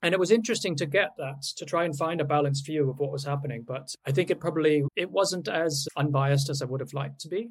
and 0.00 0.14
it 0.14 0.20
was 0.20 0.30
interesting 0.30 0.74
to 0.76 0.86
get 0.86 1.10
that 1.18 1.42
to 1.56 1.64
try 1.66 1.84
and 1.84 1.96
find 1.96 2.20
a 2.20 2.24
balanced 2.24 2.64
view 2.64 2.88
of 2.88 2.98
what 2.98 3.12
was 3.12 3.24
happening. 3.24 3.64
But 3.66 3.94
I 4.06 4.12
think 4.12 4.30
it 4.30 4.40
probably 4.40 4.84
it 4.96 5.10
wasn't 5.10 5.48
as 5.48 5.86
unbiased 5.96 6.48
as 6.48 6.62
I 6.62 6.66
would 6.66 6.80
have 6.80 6.94
liked 6.94 7.20
to 7.22 7.28
be. 7.28 7.50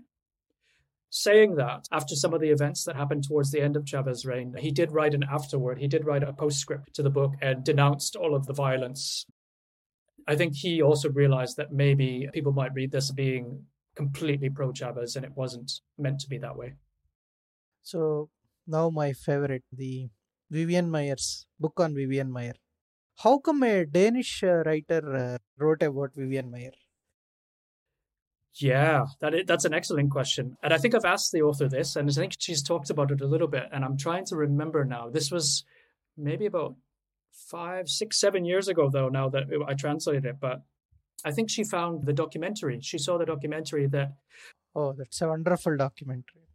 Saying 1.13 1.55
that, 1.55 1.85
after 1.91 2.15
some 2.15 2.33
of 2.33 2.39
the 2.39 2.51
events 2.51 2.85
that 2.85 2.95
happened 2.95 3.25
towards 3.25 3.51
the 3.51 3.61
end 3.61 3.75
of 3.75 3.85
Chavez's 3.85 4.25
reign, 4.25 4.55
he 4.57 4.71
did 4.71 4.93
write 4.93 5.13
an 5.13 5.25
afterword. 5.29 5.77
He 5.77 5.87
did 5.87 6.05
write 6.05 6.23
a 6.23 6.31
postscript 6.31 6.93
to 6.95 7.03
the 7.03 7.09
book 7.09 7.33
and 7.41 7.65
denounced 7.65 8.15
all 8.15 8.33
of 8.33 8.47
the 8.47 8.53
violence 8.53 9.25
I 10.27 10.35
think 10.35 10.55
he 10.55 10.81
also 10.81 11.09
realized 11.09 11.57
that 11.57 11.71
maybe 11.71 12.29
people 12.33 12.53
might 12.53 12.73
read 12.73 12.91
this 12.91 13.11
being 13.11 13.65
completely 13.95 14.49
pro 14.49 14.71
Chavez 14.71 15.15
and 15.15 15.25
it 15.25 15.35
wasn't 15.35 15.71
meant 15.97 16.19
to 16.21 16.29
be 16.29 16.37
that 16.39 16.55
way. 16.55 16.75
So 17.83 18.29
now 18.67 18.89
my 18.89 19.13
favorite, 19.13 19.63
the 19.71 20.09
Vivian 20.49 20.89
Maier's 20.89 21.45
book 21.59 21.79
on 21.79 21.95
Vivian 21.95 22.29
Maier. 22.29 22.53
How 23.23 23.37
come 23.39 23.63
a 23.63 23.85
Danish 23.85 24.43
uh, 24.43 24.63
writer 24.65 25.15
uh, 25.15 25.37
wrote 25.57 25.83
about 25.83 26.11
Vivian 26.15 26.51
Maier? 26.51 26.73
Yeah, 28.55 29.05
that 29.21 29.33
is, 29.33 29.45
that's 29.45 29.65
an 29.65 29.73
excellent 29.73 30.11
question. 30.11 30.57
And 30.61 30.73
I 30.73 30.77
think 30.77 30.93
I've 30.93 31.05
asked 31.05 31.31
the 31.31 31.41
author 31.41 31.69
this, 31.69 31.95
and 31.95 32.09
I 32.09 32.13
think 32.13 32.33
she's 32.37 32.61
talked 32.61 32.89
about 32.89 33.11
it 33.11 33.21
a 33.21 33.27
little 33.27 33.47
bit. 33.47 33.69
And 33.71 33.85
I'm 33.85 33.97
trying 33.97 34.25
to 34.25 34.35
remember 34.35 34.83
now. 34.83 35.09
This 35.09 35.31
was 35.31 35.63
maybe 36.17 36.45
about 36.45 36.75
five, 37.49 37.89
six, 37.89 38.19
seven 38.19 38.45
years 38.45 38.67
ago, 38.67 38.89
though, 38.91 39.09
now 39.09 39.29
that 39.29 39.43
I 39.67 39.73
translated 39.73 40.25
it. 40.25 40.39
But 40.39 40.61
I 41.25 41.31
think 41.31 41.49
she 41.49 41.63
found 41.63 42.05
the 42.05 42.13
documentary. 42.13 42.79
She 42.81 42.97
saw 42.97 43.17
the 43.17 43.25
documentary 43.25 43.87
that. 43.87 44.13
Oh, 44.75 44.93
that's 44.97 45.21
a 45.21 45.27
wonderful 45.27 45.75
documentary. 45.77 46.47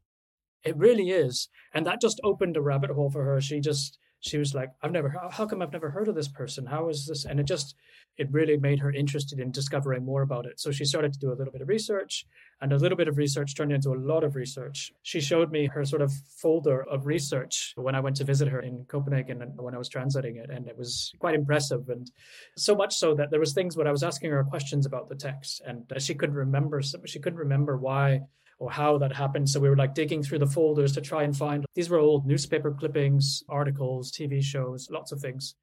It 0.65 0.77
really 0.77 1.11
is. 1.11 1.49
And 1.75 1.87
that 1.87 2.01
just 2.01 2.21
opened 2.25 2.57
a 2.57 2.63
rabbit 2.63 2.91
hole 2.91 3.11
for 3.11 3.25
her. 3.25 3.41
She 3.41 3.61
just 3.61 3.99
she 4.27 4.39
was 4.39 4.55
like, 4.55 4.71
I've 4.83 4.93
never, 4.93 5.15
how 5.31 5.47
come 5.47 5.63
I've 5.63 5.73
never 5.73 5.91
heard 5.91 6.09
of 6.09 6.15
this 6.15 6.29
person? 6.29 6.67
How 6.67 6.89
is 6.89 7.07
this? 7.07 7.25
And 7.25 7.39
it 7.39 7.47
just, 7.47 7.75
it 8.17 8.29
really 8.33 8.57
made 8.57 8.81
her 8.81 8.91
interested 8.91 9.39
in 9.39 9.51
discovering 9.51 10.05
more 10.05 10.23
about 10.23 10.47
it. 10.47 10.59
So 10.59 10.71
she 10.73 10.85
started 10.85 11.13
to 11.13 11.19
do 11.19 11.33
a 11.33 11.37
little 11.37 11.53
bit 11.53 11.63
of 11.63 11.69
research, 11.69 12.27
and 12.61 12.73
a 12.73 12.77
little 12.77 12.97
bit 12.97 13.09
of 13.09 13.19
research 13.19 13.55
turned 13.55 13.73
into 13.73 13.91
a 13.91 14.01
lot 14.13 14.25
of 14.25 14.35
research. 14.35 14.93
She 15.03 15.21
showed 15.21 15.53
me 15.53 15.67
her 15.67 15.85
sort 15.85 16.03
of 16.03 16.13
folder 16.39 16.83
of 16.89 17.07
research 17.07 17.75
when 17.77 17.95
I 17.95 18.01
went 18.01 18.17
to 18.17 18.25
visit 18.25 18.49
her 18.49 18.61
in 18.61 18.85
Copenhagen 18.89 19.43
and 19.43 19.53
when 19.61 19.75
I 19.75 19.79
was 19.79 19.89
translating 19.89 20.37
it, 20.37 20.51
and 20.51 20.67
it 20.67 20.77
was 20.77 21.13
quite 21.19 21.35
impressive. 21.35 21.89
And 21.89 22.11
so 22.57 22.75
much 22.75 22.95
so 22.97 23.15
that 23.15 23.31
there 23.31 23.41
was 23.41 23.53
things 23.53 23.77
when 23.77 23.87
I 23.87 23.93
was 23.93 24.03
asking 24.03 24.31
her 24.31 24.45
questions 24.45 24.87
about 24.87 25.09
the 25.09 25.15
text, 25.15 25.63
and 25.67 25.85
she 25.99 26.15
couldn't 26.15 26.37
remember, 26.37 26.81
she 26.83 27.21
couldn't 27.21 27.39
remember 27.39 27.77
why 27.77 28.23
or 28.59 28.71
how 28.71 28.99
that 28.99 29.15
happened. 29.15 29.49
So 29.49 29.61
we 29.61 29.69
were 29.69 29.77
like 29.77 29.95
digging 29.95 30.23
through 30.23 30.39
the 30.39 30.47
folders 30.47 30.93
to 30.93 31.01
try 31.01 31.23
and 31.23 31.37
find 31.37 31.65
these 31.75 31.91
were 31.91 31.99
old 31.99 32.27
newspaper 32.27 32.73
clippings, 32.73 33.43
articles, 33.49 34.11
TV 34.11 34.43
shows, 34.43 34.89
lots 34.91 35.13
of 35.13 35.21
things. 35.21 35.55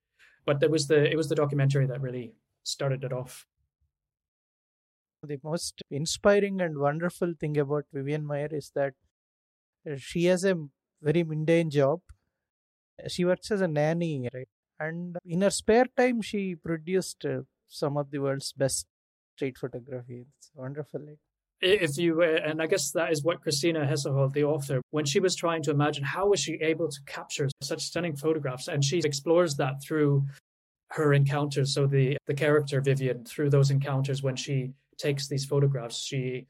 But 0.46 0.60
there 0.60 0.70
was 0.70 0.88
the 0.88 1.10
it 1.10 1.16
was 1.16 1.30
the 1.30 1.36
documentary 1.36 1.88
that 1.88 2.02
really 2.02 2.34
started 2.64 3.04
it 3.04 3.14
off. 3.14 3.46
The 5.24 5.40
most 5.44 5.82
inspiring 5.90 6.60
and 6.62 6.78
wonderful 6.78 7.34
thing 7.40 7.58
about 7.58 7.86
Vivian 7.94 8.26
Maier 8.26 8.52
is 8.52 8.72
that 8.76 8.94
she 9.98 10.26
has 10.26 10.44
a 10.44 10.56
very 11.02 11.24
mundane 11.24 11.70
job. 11.70 12.02
She 13.08 13.24
works 13.24 13.50
as 13.50 13.62
a 13.62 13.68
nanny, 13.68 14.30
right? 14.34 14.50
And 14.80 15.18
in 15.26 15.42
her 15.42 15.50
spare 15.50 15.86
time, 15.98 16.22
she 16.22 16.56
produced 16.56 17.26
uh, 17.26 17.42
some 17.68 17.98
of 17.98 18.12
the 18.12 18.20
world's 18.20 18.52
best 18.52 18.86
street 19.36 19.58
photography. 19.58 20.26
It's 20.38 20.52
wonderful. 20.54 21.02
If 21.64 21.98
you 21.98 22.22
uh, 22.22 22.40
and 22.46 22.62
i 22.62 22.68
guess 22.68 22.92
that 22.92 23.12
is 23.12 23.24
what 23.24 23.42
christina 23.42 23.86
hesselholdt 23.86 24.34
the 24.34 24.44
author 24.44 24.82
when 24.92 25.06
she 25.06 25.20
was 25.20 25.36
trying 25.36 25.64
to 25.64 25.72
imagine 25.72 26.04
how 26.04 26.28
was 26.28 26.40
she 26.40 26.54
able 26.56 26.90
to 26.90 27.00
capture 27.06 27.50
such 27.62 27.82
stunning 27.82 28.16
photographs? 28.16 28.68
And 28.68 28.84
she 28.84 29.00
explores 29.00 29.56
that 29.56 29.76
through 29.82 30.26
her 30.92 31.14
encounters. 31.14 31.74
So 31.74 31.88
the 31.88 32.18
the 32.28 32.34
character 32.34 32.82
vivian 32.82 33.26
through 33.26 33.50
those 33.50 33.72
encounters 33.72 34.22
when 34.22 34.36
she 34.36 34.74
takes 34.98 35.28
these 35.28 35.46
photographs 35.46 35.98
she 36.00 36.46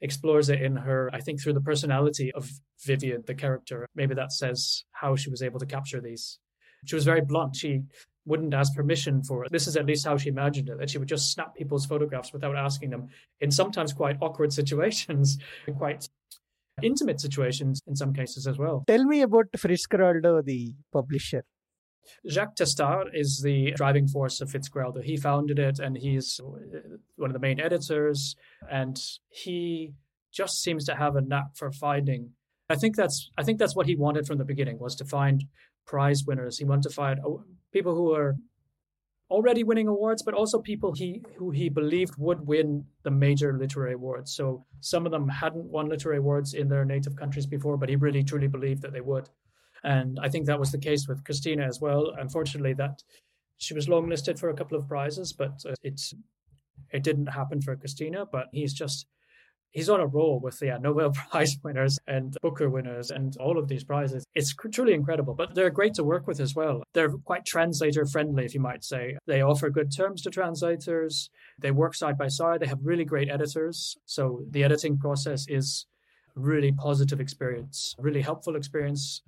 explores 0.00 0.48
it 0.48 0.62
in 0.62 0.74
her 0.74 1.10
i 1.12 1.20
think 1.20 1.40
through 1.40 1.52
the 1.52 1.60
personality 1.60 2.32
of 2.32 2.50
vivian 2.84 3.22
the 3.26 3.34
character. 3.34 3.86
Maybe 3.94 4.14
that 4.14 4.32
says 4.32 4.84
how 4.92 5.16
she 5.16 5.30
was 5.30 5.42
able 5.42 5.60
to 5.60 5.66
capture 5.66 6.00
these. 6.00 6.38
She 6.84 6.94
was 6.94 7.04
very 7.04 7.20
blunt. 7.20 7.56
She 7.56 7.82
wouldn't 8.24 8.54
ask 8.54 8.74
permission 8.74 9.22
for 9.22 9.44
it. 9.44 9.52
This 9.52 9.66
is 9.66 9.76
at 9.76 9.86
least 9.86 10.06
how 10.06 10.16
she 10.16 10.28
imagined 10.28 10.68
it, 10.68 10.78
that 10.78 10.90
she 10.90 10.98
would 10.98 11.08
just 11.08 11.32
snap 11.32 11.54
people's 11.54 11.86
photographs 11.86 12.32
without 12.32 12.56
asking 12.56 12.90
them 12.90 13.08
in 13.40 13.50
sometimes 13.50 13.92
quite 13.92 14.16
awkward 14.20 14.52
situations, 14.60 15.38
quite 15.76 16.08
intimate 16.82 17.20
situations 17.20 17.80
in 17.86 17.96
some 17.96 18.12
cases 18.12 18.46
as 18.46 18.58
well. 18.58 18.84
Tell 18.86 19.04
me 19.04 19.22
about 19.22 19.46
Fitzcarraldo, 19.52 20.44
the 20.44 20.74
publisher. 20.92 21.44
Jacques 22.28 22.56
Testart 22.56 23.08
is 23.14 23.42
the 23.42 23.72
driving 23.72 24.08
force 24.08 24.40
of 24.40 24.50
Fitzcarraldo. 24.50 25.02
He 25.02 25.16
founded 25.16 25.58
it 25.58 25.78
and 25.78 25.96
he's 25.96 26.40
uh, 26.40 26.78
one 27.16 27.30
of 27.30 27.34
the 27.34 27.40
main 27.40 27.60
editors, 27.60 28.34
and 28.70 29.00
he 29.28 29.94
just 30.32 30.62
seems 30.62 30.84
to 30.86 30.94
have 30.96 31.16
a 31.16 31.20
knack 31.20 31.54
for 31.54 31.70
finding. 31.70 32.30
I 32.68 32.76
think 32.76 32.96
that's 32.96 33.30
I 33.38 33.42
think 33.42 33.58
that's 33.58 33.76
what 33.76 33.86
he 33.86 33.94
wanted 33.94 34.26
from 34.26 34.38
the 34.38 34.44
beginning 34.44 34.78
was 34.78 34.96
to 34.96 35.04
find 35.04 35.44
prize 35.86 36.24
winners. 36.26 36.58
He 36.58 36.64
wanted 36.64 36.84
to 36.84 36.94
find 36.94 37.20
oh, 37.24 37.44
people 37.72 37.94
who 37.94 38.14
are 38.14 38.36
already 39.30 39.64
winning 39.64 39.88
awards, 39.88 40.22
but 40.22 40.34
also 40.34 40.60
people 40.60 40.92
he 40.92 41.22
who 41.36 41.50
he 41.50 41.68
believed 41.68 42.14
would 42.18 42.46
win 42.46 42.84
the 43.02 43.10
major 43.10 43.56
literary 43.56 43.94
awards. 43.94 44.34
So 44.34 44.64
some 44.80 45.06
of 45.06 45.12
them 45.12 45.28
hadn't 45.28 45.64
won 45.64 45.88
literary 45.88 46.18
awards 46.18 46.54
in 46.54 46.68
their 46.68 46.84
native 46.84 47.16
countries 47.16 47.46
before, 47.46 47.76
but 47.78 47.88
he 47.88 47.96
really 47.96 48.22
truly 48.22 48.48
believed 48.48 48.82
that 48.82 48.92
they 48.92 49.00
would. 49.00 49.28
And 49.84 50.18
I 50.20 50.28
think 50.28 50.46
that 50.46 50.60
was 50.60 50.70
the 50.70 50.78
case 50.78 51.08
with 51.08 51.24
Christina 51.24 51.64
as 51.64 51.80
well. 51.80 52.12
Unfortunately, 52.18 52.74
that 52.74 53.02
she 53.56 53.74
was 53.74 53.88
longlisted 53.88 54.38
for 54.38 54.50
a 54.50 54.54
couple 54.54 54.78
of 54.78 54.86
prizes, 54.86 55.32
but 55.32 55.62
uh, 55.66 55.74
it's 55.82 56.14
it 56.92 57.02
didn't 57.02 57.26
happen 57.26 57.60
for 57.62 57.74
Christina. 57.74 58.26
But 58.26 58.48
he's 58.52 58.74
just 58.74 59.06
he's 59.72 59.88
on 59.88 60.00
a 60.00 60.06
roll 60.06 60.38
with 60.40 60.60
yeah 60.62 60.78
Nobel 60.78 61.10
Prize 61.30 61.56
winners 61.62 61.98
and 62.06 62.36
Booker 62.40 62.70
winners 62.70 63.10
and 63.10 63.36
all 63.38 63.58
of 63.58 63.68
these 63.68 63.84
prizes. 63.84 64.24
It's 64.34 64.54
truly 64.54 64.94
incredible. 64.94 65.34
But 65.34 65.54
they're 65.54 65.70
great 65.70 65.94
to 65.94 66.04
work 66.04 66.26
with 66.26 66.40
as 66.40 66.54
well. 66.54 66.82
They're 66.94 67.10
quite 67.10 67.44
translator 67.44 68.06
friendly, 68.06 68.44
if 68.44 68.54
you 68.54 68.60
might 68.60 68.84
say. 68.84 69.16
They 69.26 69.42
offer 69.42 69.70
good 69.70 69.94
terms 69.94 70.22
to 70.22 70.30
translators. 70.30 71.30
They 71.58 71.70
work 71.70 71.94
side 71.94 72.16
by 72.16 72.28
side. 72.28 72.60
They 72.60 72.66
have 72.66 72.80
really 72.82 73.04
great 73.04 73.30
editors. 73.30 73.96
So 74.06 74.44
the 74.50 74.64
editing 74.64 74.98
process 74.98 75.46
is 75.48 75.86
really 76.34 76.72
positive 76.72 77.20
experience, 77.20 77.94
really 77.98 78.22
helpful 78.22 78.56
experience, 78.56 79.22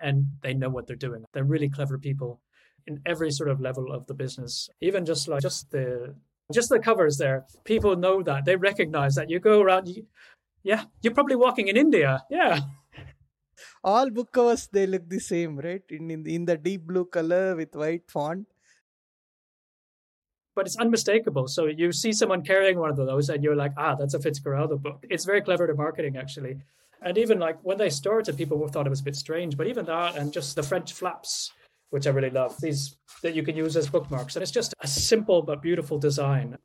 and 0.00 0.26
they 0.42 0.54
know 0.54 0.68
what 0.68 0.86
they're 0.86 0.96
doing. 0.96 1.24
They're 1.32 1.44
really 1.44 1.68
clever 1.68 1.98
people 1.98 2.40
in 2.86 3.00
every 3.04 3.30
sort 3.30 3.50
of 3.50 3.60
level 3.60 3.92
of 3.92 4.06
the 4.06 4.14
business. 4.14 4.68
Even 4.80 5.04
just 5.04 5.28
like 5.28 5.42
just 5.42 5.70
the 5.70 6.14
just 6.52 6.68
the 6.68 6.78
covers 6.78 7.16
there, 7.16 7.46
people 7.64 7.96
know 7.96 8.22
that 8.22 8.44
they 8.44 8.56
recognize 8.56 9.14
that. 9.14 9.30
You 9.30 9.40
go 9.40 9.60
around, 9.60 9.88
you, 9.88 10.06
yeah, 10.62 10.84
you're 11.02 11.14
probably 11.14 11.36
walking 11.36 11.68
in 11.68 11.76
India, 11.76 12.24
yeah. 12.30 12.60
All 13.82 14.10
book 14.10 14.32
covers 14.32 14.68
they 14.72 14.86
look 14.86 15.08
the 15.08 15.20
same, 15.20 15.58
right? 15.58 15.82
In 15.90 16.10
in, 16.10 16.26
in 16.26 16.44
the 16.44 16.56
deep 16.56 16.86
blue 16.86 17.04
color 17.04 17.56
with 17.56 17.74
white 17.74 18.10
font. 18.10 18.46
But 20.54 20.66
it's 20.66 20.76
unmistakable. 20.76 21.46
So 21.48 21.66
you 21.66 21.92
see 21.92 22.12
someone 22.12 22.42
carrying 22.42 22.78
one 22.78 22.90
of 22.90 22.96
those, 22.96 23.28
and 23.28 23.42
you're 23.42 23.56
like, 23.56 23.72
ah, 23.76 23.94
that's 23.94 24.14
a 24.14 24.18
Fitzcarraldo 24.18 24.82
book. 24.82 25.06
It's 25.08 25.24
very 25.24 25.40
clever 25.40 25.66
to 25.66 25.74
marketing, 25.74 26.16
actually. 26.16 26.60
And 27.02 27.16
even 27.16 27.38
like 27.38 27.58
when 27.62 27.78
they 27.78 27.88
started, 27.88 28.36
people 28.36 28.66
thought 28.68 28.86
it 28.86 28.90
was 28.90 29.00
a 29.00 29.04
bit 29.04 29.16
strange. 29.16 29.56
But 29.56 29.68
even 29.68 29.86
that, 29.86 30.16
and 30.16 30.32
just 30.32 30.56
the 30.56 30.62
French 30.62 30.92
flaps 30.92 31.52
which 31.90 32.06
I 32.06 32.10
really 32.10 32.30
love. 32.30 32.56
These 32.60 32.96
that 33.22 33.34
you 33.34 33.42
can 33.42 33.56
use 33.56 33.76
as 33.76 33.88
bookmarks, 33.88 34.36
and 34.36 34.42
it's 34.42 34.52
just 34.52 34.74
a 34.80 34.88
simple 34.88 35.42
but 35.42 35.60
beautiful 35.62 35.98
design. 35.98 36.56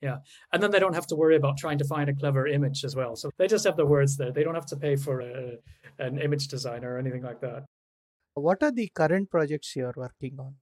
Yeah, 0.00 0.18
and 0.52 0.62
then 0.62 0.70
they 0.70 0.80
don't 0.80 0.94
have 0.94 1.06
to 1.06 1.16
worry 1.16 1.36
about 1.36 1.56
trying 1.56 1.78
to 1.78 1.84
find 1.84 2.10
a 2.10 2.14
clever 2.14 2.46
image 2.46 2.84
as 2.84 2.94
well. 2.94 3.16
So 3.16 3.30
they 3.38 3.46
just 3.46 3.64
have 3.64 3.76
the 3.76 3.86
words 3.86 4.16
there. 4.16 4.32
They 4.32 4.44
don't 4.44 4.54
have 4.54 4.66
to 4.66 4.76
pay 4.76 4.96
for 4.96 5.20
a, 5.20 5.58
an 5.98 6.18
image 6.18 6.48
designer 6.48 6.94
or 6.94 6.98
anything 6.98 7.22
like 7.22 7.40
that. 7.40 7.64
What 8.34 8.62
are 8.62 8.72
the 8.72 8.90
current 8.94 9.30
projects 9.30 9.74
you 9.76 9.86
are 9.86 9.94
working 9.96 10.36
on? 10.38 10.56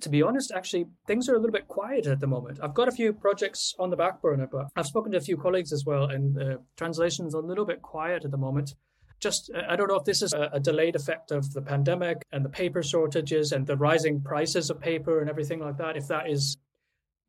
To 0.00 0.08
be 0.08 0.22
honest, 0.22 0.50
actually, 0.50 0.86
things 1.06 1.28
are 1.28 1.34
a 1.34 1.38
little 1.38 1.52
bit 1.52 1.68
quiet 1.68 2.08
at 2.08 2.18
the 2.18 2.26
moment. 2.26 2.58
I've 2.60 2.74
got 2.74 2.88
a 2.88 2.92
few 2.92 3.12
projects 3.12 3.74
on 3.78 3.90
the 3.90 3.96
back 3.96 4.20
burner, 4.20 4.48
but 4.50 4.66
I've 4.74 4.86
spoken 4.86 5.12
to 5.12 5.18
a 5.18 5.20
few 5.20 5.36
colleagues 5.36 5.72
as 5.72 5.84
well, 5.84 6.06
and 6.06 6.42
uh, 6.42 6.56
translation's 6.76 7.34
a 7.34 7.38
little 7.38 7.64
bit 7.64 7.82
quiet 7.82 8.24
at 8.24 8.32
the 8.32 8.36
moment 8.36 8.74
just 9.20 9.50
uh, 9.54 9.62
I 9.68 9.76
don't 9.76 9.88
know 9.88 9.96
if 9.96 10.04
this 10.04 10.22
is 10.22 10.32
a, 10.32 10.60
delayed 10.60 10.96
effect 10.96 11.30
of 11.30 11.52
the 11.52 11.62
pandemic 11.62 12.22
and 12.32 12.44
the 12.44 12.48
paper 12.48 12.82
shortages 12.82 13.52
and 13.52 13.66
the 13.66 13.76
rising 13.76 14.20
prices 14.20 14.70
of 14.70 14.80
paper 14.80 15.20
and 15.20 15.30
everything 15.30 15.60
like 15.60 15.78
that. 15.78 15.96
If 15.96 16.08
that 16.08 16.28
is 16.28 16.58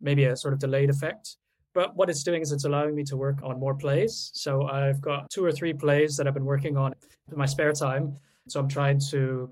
maybe 0.01 0.25
a 0.25 0.35
sort 0.35 0.53
of 0.53 0.59
delayed 0.59 0.89
effect. 0.89 1.37
But 1.73 1.95
what 1.95 2.09
it's 2.09 2.23
doing 2.23 2.41
is 2.41 2.51
it's 2.51 2.63
allowing 2.63 2.95
me 2.95 3.03
to 3.05 3.17
work 3.17 3.39
on 3.43 3.59
more 3.59 3.75
plays. 3.75 4.31
So 4.33 4.65
I've 4.67 5.01
got 5.01 5.29
two 5.29 5.43
or 5.43 5.51
three 5.51 5.73
plays 5.73 6.15
that 6.15 6.27
I've 6.27 6.33
been 6.33 6.45
working 6.45 6.77
on 6.77 6.93
in 7.31 7.37
my 7.37 7.45
spare 7.45 7.73
time. 7.73 8.15
So 8.47 8.59
I'm 8.59 8.69
trying 8.69 9.01
to, 9.11 9.51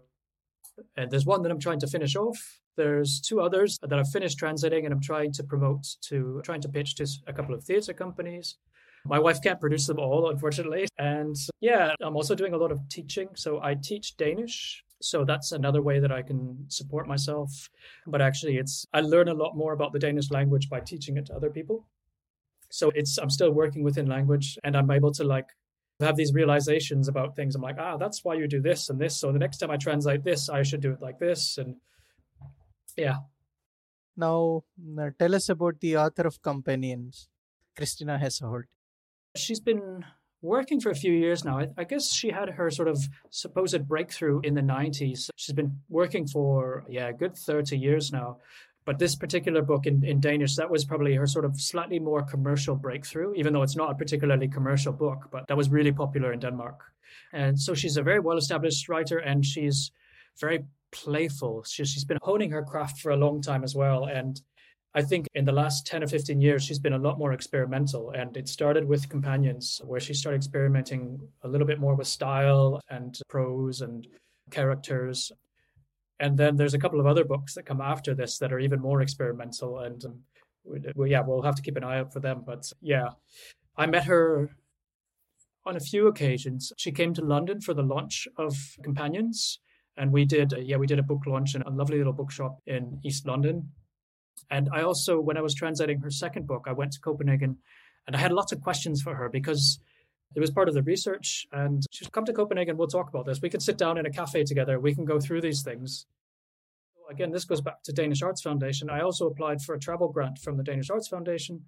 and 0.96 1.12
there's 1.12 1.26
one 1.26 1.42
that 1.44 1.52
I'm 1.52 1.60
trying 1.60 1.80
to 1.82 1.88
finish 1.88 2.16
off. 2.16 2.62
There's 2.78 3.20
two 3.20 3.42
others 3.42 3.78
that 3.82 4.00
I've 4.00 4.10
finished 4.10 4.38
translating 4.40 4.86
and 4.86 4.94
I'm 4.94 5.02
trying 5.02 5.34
to 5.34 5.44
promote 5.44 5.86
to, 6.04 6.42
trying 6.46 6.62
to 6.62 6.70
pitch 6.70 6.96
to 6.96 7.08
a 7.28 7.34
couple 7.34 7.54
of 7.54 7.64
theatre 7.64 7.94
companies. 7.94 8.58
My 9.06 9.20
wife 9.20 9.42
can't 9.42 9.60
produce 9.60 9.88
them 9.88 10.00
all, 10.00 10.30
unfortunately. 10.30 10.88
And 10.98 11.36
yeah, 11.60 11.94
I'm 12.02 12.16
also 12.16 12.36
doing 12.36 12.54
a 12.54 12.58
lot 12.58 12.72
of 12.72 12.80
teaching. 12.90 13.30
So 13.36 13.62
I 13.62 13.76
teach 13.76 14.16
Danish. 14.18 14.84
So 15.02 15.26
that's 15.26 15.52
another 15.52 15.82
way 15.82 16.00
that 16.00 16.12
I 16.12 16.22
can 16.22 16.66
support 16.70 17.08
myself. 17.08 17.70
But 18.08 18.22
actually, 18.22 18.58
it's 18.58 18.86
I 18.94 19.02
learn 19.02 19.28
a 19.28 19.34
lot 19.34 19.58
more 19.58 19.74
about 19.74 19.92
the 19.92 20.00
Danish 20.00 20.32
language 20.32 20.70
by 20.70 20.80
teaching 20.80 21.18
it 21.18 21.26
to 21.26 21.36
other 21.36 21.50
people. 21.50 21.86
So 22.70 22.92
it's 22.96 23.18
I'm 23.18 23.30
still 23.30 23.52
working 23.52 23.84
within 23.84 24.08
language, 24.08 24.58
and 24.64 24.78
I'm 24.78 24.90
able 24.90 25.12
to 25.14 25.24
like 25.24 25.50
have 26.00 26.16
these 26.16 26.34
realizations 26.34 27.08
about 27.08 27.36
things. 27.36 27.56
I'm 27.56 27.62
like, 27.62 27.78
ah, 27.80 27.98
that's 27.98 28.24
why 28.24 28.36
you 28.36 28.48
do 28.48 28.62
this 28.62 28.90
and 28.90 29.00
this. 29.00 29.18
So 29.18 29.32
the 29.32 29.40
next 29.40 29.58
time 29.58 29.72
I 29.72 29.78
translate 29.78 30.24
this, 30.24 30.50
I 30.50 30.64
should 30.64 30.82
do 30.82 30.92
it 30.92 31.02
like 31.02 31.20
this. 31.20 31.58
And 31.58 31.76
yeah. 32.98 33.18
Now, 34.16 34.64
tell 35.20 35.36
us 35.36 35.50
about 35.50 35.80
the 35.80 35.98
author 35.98 36.28
of 36.28 36.42
Companions, 36.42 37.30
Christina 37.76 38.20
Hesselholdt. 38.22 38.73
She's 39.36 39.60
been 39.60 40.06
working 40.42 40.80
for 40.80 40.90
a 40.90 40.96
few 40.96 41.14
years 41.14 41.44
now. 41.44 41.60
I, 41.60 41.68
I, 41.78 41.84
guess 41.86 42.12
she 42.12 42.30
had 42.30 42.50
her 42.50 42.70
sort 42.70 42.90
of 42.90 43.00
supposed 43.30 43.88
breakthrough 43.88 44.42
in 44.42 44.54
the 44.54 44.62
90s. 44.62 45.30
She's 45.38 45.56
been 45.56 45.80
working 45.90 46.28
for, 46.28 46.84
yeah, 46.90 47.08
a 47.08 47.14
good 47.14 47.36
30 47.36 47.78
years 47.78 48.12
now. 48.12 48.38
But 48.86 49.00
this 49.00 49.16
particular 49.16 49.62
book 49.62 49.86
in, 49.86 50.04
in 50.04 50.20
Danish, 50.20 50.58
that 50.58 50.70
was 50.70 50.84
probably 50.84 51.16
her 51.16 51.26
sort 51.26 51.46
of 51.46 51.60
slightly 51.60 52.00
more 52.00 52.22
commercial 52.22 52.76
breakthrough, 52.76 53.34
even 53.36 53.54
though 53.54 53.64
it's 53.64 53.78
not 53.78 53.92
a 53.92 53.96
particularly 53.96 54.50
commercial 54.50 54.92
book, 54.92 55.30
but 55.32 55.48
that 55.48 55.56
was 55.56 55.70
really 55.70 55.94
popular 55.94 56.34
in 56.34 56.40
Denmark. 56.40 56.82
And 57.32 57.58
so 57.58 57.74
she's 57.74 57.96
a 57.96 58.04
very 58.04 58.20
well 58.20 58.38
established 58.38 58.90
writer 58.90 59.20
and 59.20 59.46
she's 59.46 59.92
very 60.40 60.66
playful. 60.92 61.64
She, 61.64 61.86
she's 61.86 62.04
been 62.04 62.20
honing 62.22 62.52
her 62.52 62.64
craft 62.64 63.00
for 63.00 63.12
a 63.12 63.18
long 63.18 63.42
time 63.42 63.64
as 63.64 63.74
well. 63.74 64.06
And 64.06 64.42
I 64.96 65.02
think 65.02 65.28
in 65.34 65.46
the 65.46 65.52
last 65.52 65.88
10 65.88 66.04
or 66.04 66.08
15 66.08 66.40
years, 66.40 66.64
she's 66.64 66.78
been 66.78 66.94
a 66.94 67.00
lot 67.00 67.18
more 67.18 67.34
experimental. 67.34 68.12
And 68.12 68.38
it 68.38 68.48
started 68.48 68.88
with 68.88 69.10
Companions, 69.10 69.82
where 69.84 70.00
she 70.00 70.14
started 70.14 70.38
experimenting 70.38 71.20
a 71.42 71.48
little 71.48 71.66
bit 71.66 71.80
more 71.80 71.96
with 71.96 72.08
style 72.08 72.80
and 72.90 73.20
prose 73.28 73.82
and 73.82 74.08
characters. 74.52 75.32
And 76.20 76.38
then 76.38 76.58
there's 76.58 76.76
a 76.76 76.80
couple 76.80 77.00
of 77.00 77.08
other 77.08 77.26
books 77.26 77.56
that 77.56 77.66
come 77.66 77.82
after 77.82 78.14
this 78.14 78.38
that 78.38 78.54
are 78.54 78.60
even 78.60 78.80
more 78.80 79.02
experimental. 79.02 79.80
And 79.80 80.06
um, 80.06 80.20
well, 80.64 81.08
yeah, 81.08 81.22
we'll 81.26 81.42
have 81.42 81.56
to 81.56 81.64
keep 81.64 81.76
an 81.76 81.84
eye 81.84 81.98
out 81.98 82.14
for 82.14 82.20
them. 82.20 82.44
But 82.46 82.72
yeah, 82.80 83.10
I 83.76 83.88
met 83.88 84.06
her 84.06 84.52
on 85.66 85.76
a 85.76 85.80
few 85.80 86.08
occasions. 86.08 86.72
She 86.78 86.92
came 86.92 87.16
to 87.16 87.26
London 87.26 87.62
for 87.62 87.74
the 87.74 87.82
launch 87.82 88.28
of 88.38 88.54
Companions. 88.84 89.60
And 89.98 90.12
we 90.12 90.26
did, 90.26 90.54
yeah, 90.60 90.78
we 90.78 90.88
did 90.88 91.00
a 91.00 91.04
book 91.04 91.26
launch 91.26 91.56
in 91.56 91.64
a 91.64 91.70
lovely 91.72 91.98
little 91.98 92.14
bookshop 92.14 92.60
in 92.68 93.00
East 93.04 93.26
London 93.26 93.72
and 94.50 94.70
I 94.72 94.82
also, 94.84 95.20
when 95.20 95.38
I 95.38 95.42
was 95.42 95.54
translating 95.56 96.00
her 96.00 96.12
second 96.12 96.48
book, 96.48 96.66
I 96.68 96.74
went 96.74 96.94
to 96.94 97.00
Copenhagen 97.00 97.58
and 98.08 98.16
I 98.16 98.20
had 98.20 98.32
lots 98.32 98.52
of 98.52 98.62
questions 98.62 99.02
for 99.02 99.16
her 99.16 99.30
because 99.30 99.80
it 100.36 100.40
was 100.40 100.52
part 100.52 100.68
of 100.68 100.74
the 100.74 100.84
research. 100.84 101.48
And 101.52 101.84
she's 101.92 102.08
Come 102.10 102.26
to 102.26 102.34
Copenhagen, 102.34 102.78
we'll 102.78 102.88
talk 102.88 103.10
about 103.10 103.26
this. 103.26 103.42
We 103.42 103.50
can 103.50 103.60
sit 103.60 103.78
down 103.78 103.98
in 103.98 104.06
a 104.06 104.12
cafe 104.12 104.44
together, 104.44 104.80
we 104.80 104.96
can 104.96 105.06
go 105.06 105.20
through 105.20 105.42
these 105.42 105.64
things. 105.64 106.06
Again, 107.10 107.32
this 107.32 107.46
goes 107.46 107.62
back 107.62 107.84
to 107.84 107.92
Danish 107.92 108.22
Arts 108.22 108.42
Foundation. 108.42 108.90
I 108.90 109.02
also 109.02 109.28
applied 109.28 109.62
for 109.62 109.76
a 109.76 109.80
travel 109.80 110.10
grant 110.10 110.40
from 110.40 110.58
the 110.58 110.64
Danish 110.64 110.90
Arts 110.90 111.08
Foundation, 111.08 111.66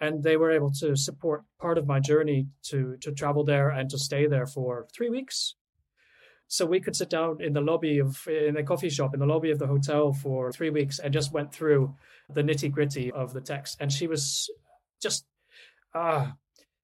and 0.00 0.22
they 0.22 0.36
were 0.36 0.50
able 0.50 0.72
to 0.80 0.96
support 0.96 1.44
part 1.60 1.78
of 1.78 1.86
my 1.86 2.00
journey 2.00 2.48
to, 2.64 2.96
to 3.00 3.12
travel 3.12 3.44
there 3.44 3.70
and 3.70 3.88
to 3.90 3.98
stay 3.98 4.26
there 4.26 4.46
for 4.46 4.88
three 4.92 5.08
weeks. 5.08 5.54
So 6.52 6.66
we 6.66 6.80
could 6.80 6.94
sit 6.94 7.08
down 7.08 7.40
in 7.40 7.54
the 7.54 7.62
lobby 7.62 7.98
of 7.98 8.28
in 8.28 8.58
a 8.58 8.62
coffee 8.62 8.90
shop 8.90 9.14
in 9.14 9.20
the 9.20 9.26
lobby 9.26 9.50
of 9.52 9.58
the 9.58 9.66
hotel 9.66 10.12
for 10.12 10.52
three 10.52 10.68
weeks 10.68 10.98
and 10.98 11.10
just 11.10 11.32
went 11.32 11.50
through 11.50 11.94
the 12.28 12.42
nitty 12.42 12.70
gritty 12.70 13.10
of 13.10 13.32
the 13.32 13.40
text. 13.40 13.78
And 13.80 13.90
she 13.90 14.06
was 14.06 14.50
just 15.00 15.24
ah, 15.94 16.34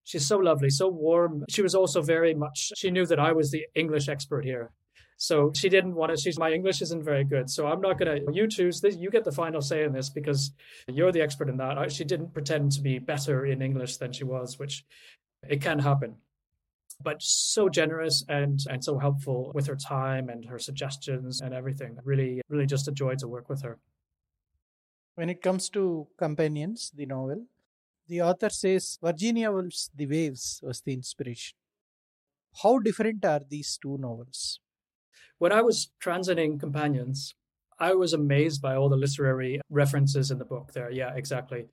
she's 0.04 0.26
so 0.26 0.38
lovely, 0.38 0.70
so 0.70 0.88
warm. 0.88 1.44
She 1.50 1.61
was 1.61 1.74
also 1.74 2.00
very 2.00 2.33
much. 2.33 2.72
She 2.78 2.90
knew 2.90 3.04
that 3.04 3.20
I 3.20 3.33
was 3.33 3.50
the 3.50 3.66
English 3.74 4.09
expert 4.09 4.42
here. 4.42 4.70
So 5.18 5.52
she 5.54 5.68
didn't 5.68 5.96
want 5.96 6.12
to. 6.12 6.16
She's 6.16 6.38
my 6.38 6.50
English 6.50 6.81
isn't 6.81 7.04
very 7.04 7.24
good, 7.24 7.50
so 7.50 7.66
I'm 7.66 7.83
not 7.83 7.98
gonna. 7.98 8.20
You 8.33 8.48
choose 8.48 8.81
this. 8.81 8.96
You 8.96 9.11
get 9.11 9.24
the 9.24 9.33
final 9.33 9.61
say 9.61 9.85
in 9.85 9.92
this 9.92 10.09
because 10.09 10.50
you're 10.87 11.12
the 11.12 11.20
expert 11.20 11.50
in 11.50 11.59
that. 11.59 11.92
She 11.92 12.04
didn't 12.04 12.33
pretend 12.33 12.72
to 12.72 12.81
be 12.81 12.98
better 13.00 13.44
in 13.44 13.61
English 13.61 13.98
than 13.98 14.14
she 14.14 14.24
was, 14.24 14.59
which 14.59 14.87
it 15.46 15.61
can 15.61 15.78
happen. 15.78 16.16
But 17.00 17.22
so 17.22 17.68
generous 17.68 18.24
and 18.28 18.58
and 18.68 18.82
so 18.82 18.98
helpful 18.98 19.52
with 19.54 19.66
her 19.68 19.76
time 19.76 20.28
and 20.28 20.44
her 20.46 20.58
suggestions 20.58 21.40
and 21.40 21.54
everything. 21.54 21.96
Really, 22.04 22.42
really 22.48 22.66
just 22.66 22.88
a 22.88 22.92
joy 22.92 23.14
to 23.16 23.28
work 23.28 23.48
with 23.48 23.62
her. 23.62 23.78
When 25.14 25.30
it 25.30 25.42
comes 25.42 25.68
to 25.70 26.08
Companions, 26.16 26.92
the 26.94 27.06
novel, 27.06 27.46
the 28.08 28.22
author 28.22 28.50
says 28.50 28.98
Virginia 29.02 29.50
Woolf's 29.50 29.90
The 29.94 30.06
Waves 30.06 30.61
was 30.62 30.80
the 30.80 30.92
inspiration. 30.92 31.56
How 32.62 32.78
different 32.78 33.24
are 33.24 33.40
these 33.48 33.78
two 33.80 33.98
novels? 33.98 34.61
When 35.38 35.52
I 35.52 35.61
was 35.61 35.90
translating 36.00 36.58
Companions, 36.58 37.34
I 37.78 37.94
was 37.94 38.12
amazed 38.12 38.61
by 38.61 38.74
all 38.74 38.88
the 38.88 38.96
literary 38.96 39.61
references 39.70 40.30
in 40.30 40.38
the 40.38 40.44
book 40.44 40.72
there. 40.72 40.90
Yeah, 40.90 41.14
exactly. 41.14 41.66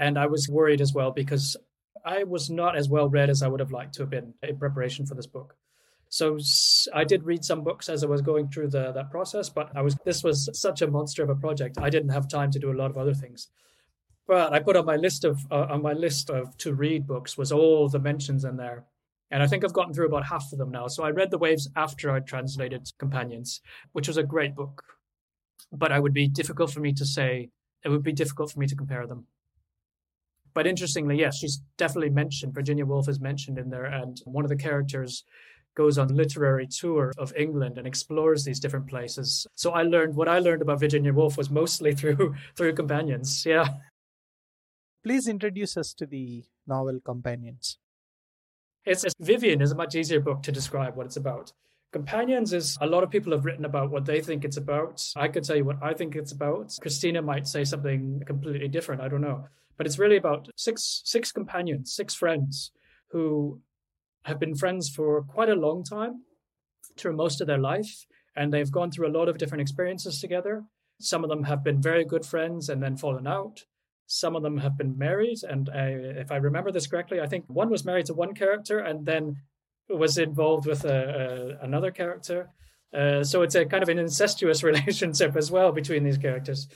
And 0.00 0.18
I 0.18 0.26
was 0.26 0.48
worried 0.48 0.80
as 0.80 0.92
well 0.92 1.10
because 1.10 1.56
I 2.04 2.24
was 2.24 2.50
not 2.50 2.76
as 2.76 2.88
well 2.88 3.08
read 3.08 3.30
as 3.30 3.42
I 3.42 3.48
would 3.48 3.60
have 3.60 3.72
liked 3.72 3.94
to 3.94 4.02
have 4.02 4.10
been 4.10 4.34
in 4.42 4.58
preparation 4.58 5.06
for 5.06 5.14
this 5.14 5.26
book. 5.26 5.56
So 6.08 6.38
I 6.92 7.04
did 7.04 7.24
read 7.24 7.42
some 7.42 7.64
books 7.64 7.88
as 7.88 8.04
I 8.04 8.06
was 8.06 8.20
going 8.20 8.48
through 8.48 8.68
the, 8.68 8.92
that 8.92 9.10
process, 9.10 9.48
but 9.48 9.74
I 9.74 9.80
was 9.80 9.96
this 10.04 10.22
was 10.22 10.48
such 10.52 10.82
a 10.82 10.86
monster 10.86 11.22
of 11.22 11.30
a 11.30 11.34
project. 11.34 11.78
I 11.78 11.88
didn't 11.88 12.10
have 12.10 12.28
time 12.28 12.50
to 12.50 12.58
do 12.58 12.70
a 12.70 12.76
lot 12.76 12.90
of 12.90 12.98
other 12.98 13.14
things. 13.14 13.48
But 14.26 14.52
I 14.52 14.60
put 14.60 14.76
on 14.76 14.84
my 14.84 14.96
list 14.96 15.24
of 15.24 15.40
uh, 15.50 15.68
on 15.70 15.80
my 15.80 15.94
list 15.94 16.28
of 16.28 16.54
to 16.58 16.74
read 16.74 17.06
books 17.06 17.38
was 17.38 17.50
all 17.50 17.88
the 17.88 17.98
mentions 17.98 18.44
in 18.44 18.58
there, 18.58 18.84
and 19.30 19.42
I 19.42 19.46
think 19.46 19.64
I've 19.64 19.72
gotten 19.72 19.94
through 19.94 20.06
about 20.06 20.26
half 20.26 20.52
of 20.52 20.58
them 20.58 20.70
now. 20.70 20.86
So 20.86 21.02
I 21.02 21.10
read 21.10 21.30
The 21.30 21.38
Waves 21.38 21.70
after 21.76 22.10
I 22.10 22.20
translated 22.20 22.92
Companions, 22.98 23.62
which 23.92 24.06
was 24.06 24.18
a 24.18 24.22
great 24.22 24.54
book, 24.54 24.84
but 25.72 25.92
I 25.92 25.98
would 25.98 26.12
be 26.12 26.28
difficult 26.28 26.70
for 26.72 26.80
me 26.80 26.92
to 26.92 27.06
say. 27.06 27.48
It 27.84 27.88
would 27.88 28.04
be 28.04 28.12
difficult 28.12 28.52
for 28.52 28.60
me 28.60 28.66
to 28.66 28.76
compare 28.76 29.06
them. 29.06 29.26
But 30.54 30.66
interestingly, 30.66 31.18
yes, 31.18 31.38
she's 31.38 31.62
definitely 31.78 32.10
mentioned. 32.10 32.54
Virginia 32.54 32.84
Woolf 32.84 33.08
is 33.08 33.20
mentioned 33.20 33.58
in 33.58 33.70
there, 33.70 33.84
and 33.84 34.20
one 34.24 34.44
of 34.44 34.50
the 34.50 34.56
characters 34.56 35.24
goes 35.74 35.96
on 35.96 36.08
literary 36.08 36.66
tour 36.66 37.12
of 37.16 37.32
England 37.36 37.78
and 37.78 37.86
explores 37.86 38.44
these 38.44 38.60
different 38.60 38.86
places. 38.86 39.46
So 39.54 39.72
I 39.72 39.82
learned 39.82 40.14
what 40.14 40.28
I 40.28 40.38
learned 40.38 40.62
about 40.62 40.80
Virginia 40.80 41.12
Woolf 41.12 41.38
was 41.38 41.50
mostly 41.50 41.94
through 42.00 42.34
through 42.56 42.74
companions. 42.74 43.44
Yeah. 43.46 43.68
Please 45.02 45.26
introduce 45.26 45.76
us 45.76 45.94
to 45.94 46.06
the 46.06 46.44
novel 46.66 47.00
Companions. 47.04 47.78
It's, 48.84 49.04
it's 49.04 49.14
Vivian 49.18 49.60
is 49.60 49.72
a 49.72 49.74
much 49.74 49.94
easier 49.94 50.20
book 50.20 50.42
to 50.44 50.52
describe 50.52 50.96
what 50.96 51.06
it's 51.06 51.16
about. 51.16 51.52
Companions 51.92 52.52
is 52.52 52.78
a 52.80 52.86
lot 52.86 53.02
of 53.02 53.10
people 53.10 53.32
have 53.32 53.44
written 53.44 53.64
about 53.64 53.90
what 53.90 54.04
they 54.04 54.20
think 54.20 54.44
it's 54.44 54.56
about. 54.56 55.04
I 55.16 55.28
could 55.28 55.44
tell 55.44 55.56
you 55.56 55.64
what 55.64 55.82
I 55.82 55.92
think 55.92 56.16
it's 56.16 56.32
about. 56.32 56.76
Christina 56.80 57.20
might 57.20 57.46
say 57.46 57.64
something 57.64 58.22
completely 58.26 58.68
different. 58.68 59.02
I 59.02 59.08
don't 59.08 59.20
know. 59.20 59.46
But 59.76 59.86
it's 59.86 59.98
really 59.98 60.16
about 60.16 60.48
six 60.56 61.02
six 61.04 61.32
companions, 61.32 61.94
six 61.94 62.14
friends 62.14 62.72
who 63.10 63.60
have 64.24 64.38
been 64.38 64.54
friends 64.54 64.88
for 64.88 65.22
quite 65.22 65.48
a 65.48 65.54
long 65.54 65.84
time 65.84 66.22
through 66.96 67.16
most 67.16 67.40
of 67.40 67.46
their 67.46 67.58
life. 67.58 68.06
And 68.36 68.52
they've 68.52 68.70
gone 68.70 68.90
through 68.90 69.08
a 69.08 69.16
lot 69.18 69.28
of 69.28 69.38
different 69.38 69.62
experiences 69.62 70.20
together. 70.20 70.64
Some 71.00 71.24
of 71.24 71.30
them 71.30 71.44
have 71.44 71.62
been 71.62 71.82
very 71.82 72.04
good 72.04 72.24
friends 72.24 72.68
and 72.68 72.82
then 72.82 72.96
fallen 72.96 73.26
out. 73.26 73.64
Some 74.06 74.36
of 74.36 74.42
them 74.42 74.58
have 74.58 74.78
been 74.78 74.96
married. 74.96 75.38
And 75.42 75.68
uh, 75.68 76.20
if 76.20 76.30
I 76.30 76.36
remember 76.36 76.70
this 76.70 76.86
correctly, 76.86 77.20
I 77.20 77.26
think 77.26 77.44
one 77.48 77.70
was 77.70 77.84
married 77.84 78.06
to 78.06 78.14
one 78.14 78.34
character 78.34 78.78
and 78.78 79.04
then 79.04 79.36
was 79.88 80.18
involved 80.18 80.66
with 80.66 80.84
a, 80.84 81.58
a, 81.60 81.64
another 81.64 81.90
character. 81.90 82.50
Uh, 82.94 83.24
so 83.24 83.42
it's 83.42 83.54
a 83.54 83.64
kind 83.64 83.82
of 83.82 83.88
an 83.88 83.98
incestuous 83.98 84.62
relationship 84.70 85.36
as 85.36 85.50
well 85.50 85.72
between 85.72 86.04
these 86.04 86.18
characters. 86.18 86.68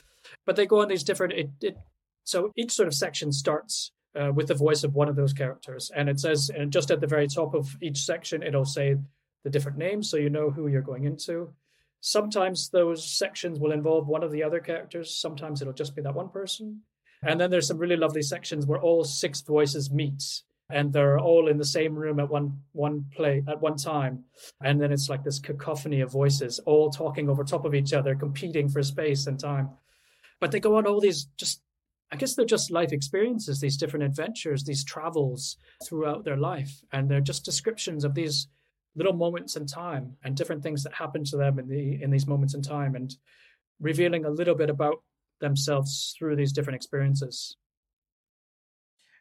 But 0.45 0.55
they 0.55 0.65
go 0.65 0.81
on 0.81 0.87
these 0.87 1.03
different. 1.03 1.33
It, 1.33 1.49
it, 1.61 1.77
so 2.27 2.51
each 2.57 2.73
sort 2.73 2.89
of 2.89 2.93
section 2.93 3.31
starts 3.31 3.93
uh, 4.19 4.33
with 4.33 4.47
the 4.47 4.53
voice 4.53 4.83
of 4.83 4.95
one 4.95 5.07
of 5.07 5.15
those 5.15 5.31
characters, 5.31 5.89
and 5.95 6.09
it 6.09 6.19
says, 6.19 6.51
and 6.53 6.73
just 6.73 6.91
at 6.91 6.99
the 6.99 7.07
very 7.07 7.25
top 7.25 7.55
of 7.55 7.73
each 7.81 7.99
section, 7.99 8.43
it'll 8.43 8.65
say 8.65 8.97
the 9.45 9.49
different 9.49 9.77
names, 9.77 10.09
so 10.09 10.17
you 10.17 10.29
know 10.29 10.49
who 10.49 10.67
you're 10.67 10.81
going 10.81 11.05
into. 11.05 11.53
Sometimes 12.01 12.69
those 12.69 13.09
sections 13.09 13.61
will 13.61 13.71
involve 13.71 14.07
one 14.07 14.23
of 14.23 14.31
the 14.33 14.43
other 14.43 14.59
characters. 14.59 15.15
Sometimes 15.15 15.61
it'll 15.61 15.73
just 15.73 15.95
be 15.95 16.01
that 16.01 16.13
one 16.13 16.27
person. 16.27 16.81
And 17.23 17.39
then 17.39 17.49
there's 17.49 17.67
some 17.67 17.77
really 17.77 17.95
lovely 17.95 18.21
sections 18.21 18.65
where 18.65 18.81
all 18.81 19.05
six 19.05 19.39
voices 19.39 19.89
meet 19.89 20.21
and 20.69 20.91
they're 20.91 21.19
all 21.19 21.47
in 21.47 21.57
the 21.57 21.65
same 21.65 21.95
room 21.95 22.19
at 22.19 22.29
one 22.29 22.59
one 22.73 23.05
play 23.15 23.41
at 23.47 23.61
one 23.61 23.77
time 23.77 24.21
and 24.65 24.81
then 24.81 24.91
it's 24.91 25.07
like 25.07 25.23
this 25.23 25.39
cacophony 25.39 26.01
of 26.01 26.11
voices 26.11 26.59
all 26.65 26.89
talking 26.89 27.29
over 27.29 27.43
top 27.43 27.63
of 27.63 27.73
each 27.73 27.93
other 27.93 28.15
competing 28.15 28.67
for 28.67 28.83
space 28.83 29.27
and 29.27 29.39
time 29.39 29.69
but 30.41 30.51
they 30.51 30.59
go 30.59 30.75
on 30.75 30.85
all 30.85 30.99
these 30.99 31.29
just 31.37 31.61
i 32.11 32.15
guess 32.15 32.35
they're 32.35 32.45
just 32.45 32.71
life 32.71 32.91
experiences 32.91 33.59
these 33.59 33.77
different 33.77 34.05
adventures 34.05 34.63
these 34.63 34.83
travels 34.83 35.57
throughout 35.85 36.23
their 36.23 36.37
life 36.37 36.81
and 36.91 37.09
they're 37.09 37.21
just 37.21 37.45
descriptions 37.45 38.03
of 38.03 38.13
these 38.13 38.47
little 38.95 39.13
moments 39.13 39.55
in 39.55 39.65
time 39.65 40.15
and 40.23 40.35
different 40.35 40.63
things 40.63 40.83
that 40.83 40.93
happen 40.93 41.23
to 41.23 41.37
them 41.37 41.59
in 41.59 41.67
the 41.67 42.01
in 42.01 42.09
these 42.09 42.27
moments 42.27 42.53
in 42.53 42.61
time 42.61 42.95
and 42.95 43.15
revealing 43.79 44.25
a 44.25 44.29
little 44.29 44.55
bit 44.55 44.69
about 44.69 45.03
themselves 45.39 46.15
through 46.17 46.35
these 46.35 46.51
different 46.51 46.75
experiences 46.75 47.57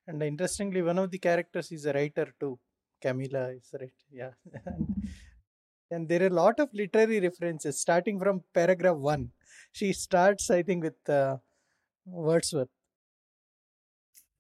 and 0.07 0.23
interestingly, 0.23 0.83
one 0.83 0.99
of 0.99 1.11
the 1.11 1.19
characters 1.19 1.73
is 1.73 1.85
a 1.87 1.93
writer 1.93 2.33
too. 2.39 2.59
Camilla 3.03 3.51
is 3.51 3.75
right. 3.79 3.91
Yeah. 4.11 4.31
and 5.91 6.09
there 6.09 6.23
are 6.23 6.29
a 6.29 6.31
lot 6.31 6.61
of 6.61 6.69
literary 6.73 7.21
references 7.21 7.81
starting 7.81 8.19
from 8.19 8.43
paragraph 8.55 8.97
one. 8.97 9.31
She 9.73 9.93
starts, 9.93 10.51
I 10.51 10.63
think, 10.63 10.85
with 10.85 11.09
uh, 11.09 11.39
Wordsworth. 12.07 12.69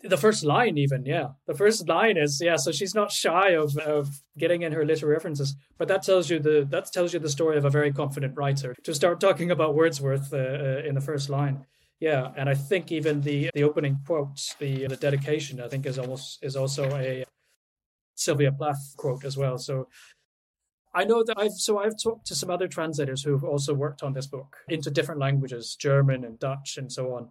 The 0.02 0.16
first 0.16 0.44
line, 0.44 0.76
even, 0.76 1.06
yeah. 1.06 1.28
The 1.46 1.54
first 1.54 1.88
line 1.88 2.16
is, 2.16 2.40
yeah, 2.42 2.56
so 2.56 2.70
she's 2.70 2.94
not 2.94 3.11
shy 3.11 3.50
of, 3.50 3.76
of 3.78 4.20
getting 4.37 4.62
in 4.62 4.72
her 4.72 4.85
literary 4.85 5.14
references. 5.14 5.56
But 5.78 5.88
that 5.88 6.02
tells 6.02 6.28
you 6.28 6.38
the 6.38 6.66
that 6.70 6.92
tells 6.92 7.14
you 7.14 7.18
the 7.18 7.30
story 7.30 7.56
of 7.56 7.64
a 7.64 7.70
very 7.70 7.92
confident 7.92 8.37
writer 8.37 8.74
to 8.85 8.94
start 8.94 9.20
talking 9.20 9.50
about 9.50 9.74
Wordsworth 9.74 10.32
uh, 10.32 10.37
uh, 10.37 10.82
in 10.87 10.94
the 10.94 11.00
first 11.00 11.30
line. 11.30 11.64
Yeah, 11.98 12.30
and 12.37 12.48
I 12.48 12.54
think 12.54 12.92
even 12.92 13.22
the 13.22 13.50
the 13.54 13.62
opening 13.62 13.98
quote, 14.06 14.54
the 14.59 14.87
the 14.87 14.96
dedication, 14.96 15.61
I 15.61 15.68
think 15.68 15.87
is 15.87 15.98
almost 15.98 16.38
is 16.42 16.56
also 16.56 16.85
a 16.94 17.24
Sylvia 18.14 18.52
Plath 18.52 18.94
quote 18.98 19.24
as 19.24 19.37
well. 19.37 19.56
So 19.56 19.88
I 20.94 21.04
know 21.04 21.22
that 21.24 21.38
I've 21.38 21.52
so 21.52 21.78
I've 21.78 21.96
talked 22.02 22.26
to 22.26 22.35
some 22.35 22.50
other 22.50 22.68
translators 22.68 23.22
who've 23.22 23.44
also 23.44 23.74
worked 23.74 24.02
on 24.02 24.12
this 24.12 24.26
book 24.26 24.59
into 24.68 24.90
different 24.90 25.20
languages, 25.20 25.76
German 25.78 26.24
and 26.24 26.38
Dutch 26.38 26.76
and 26.76 26.92
so 26.92 27.14
on. 27.14 27.30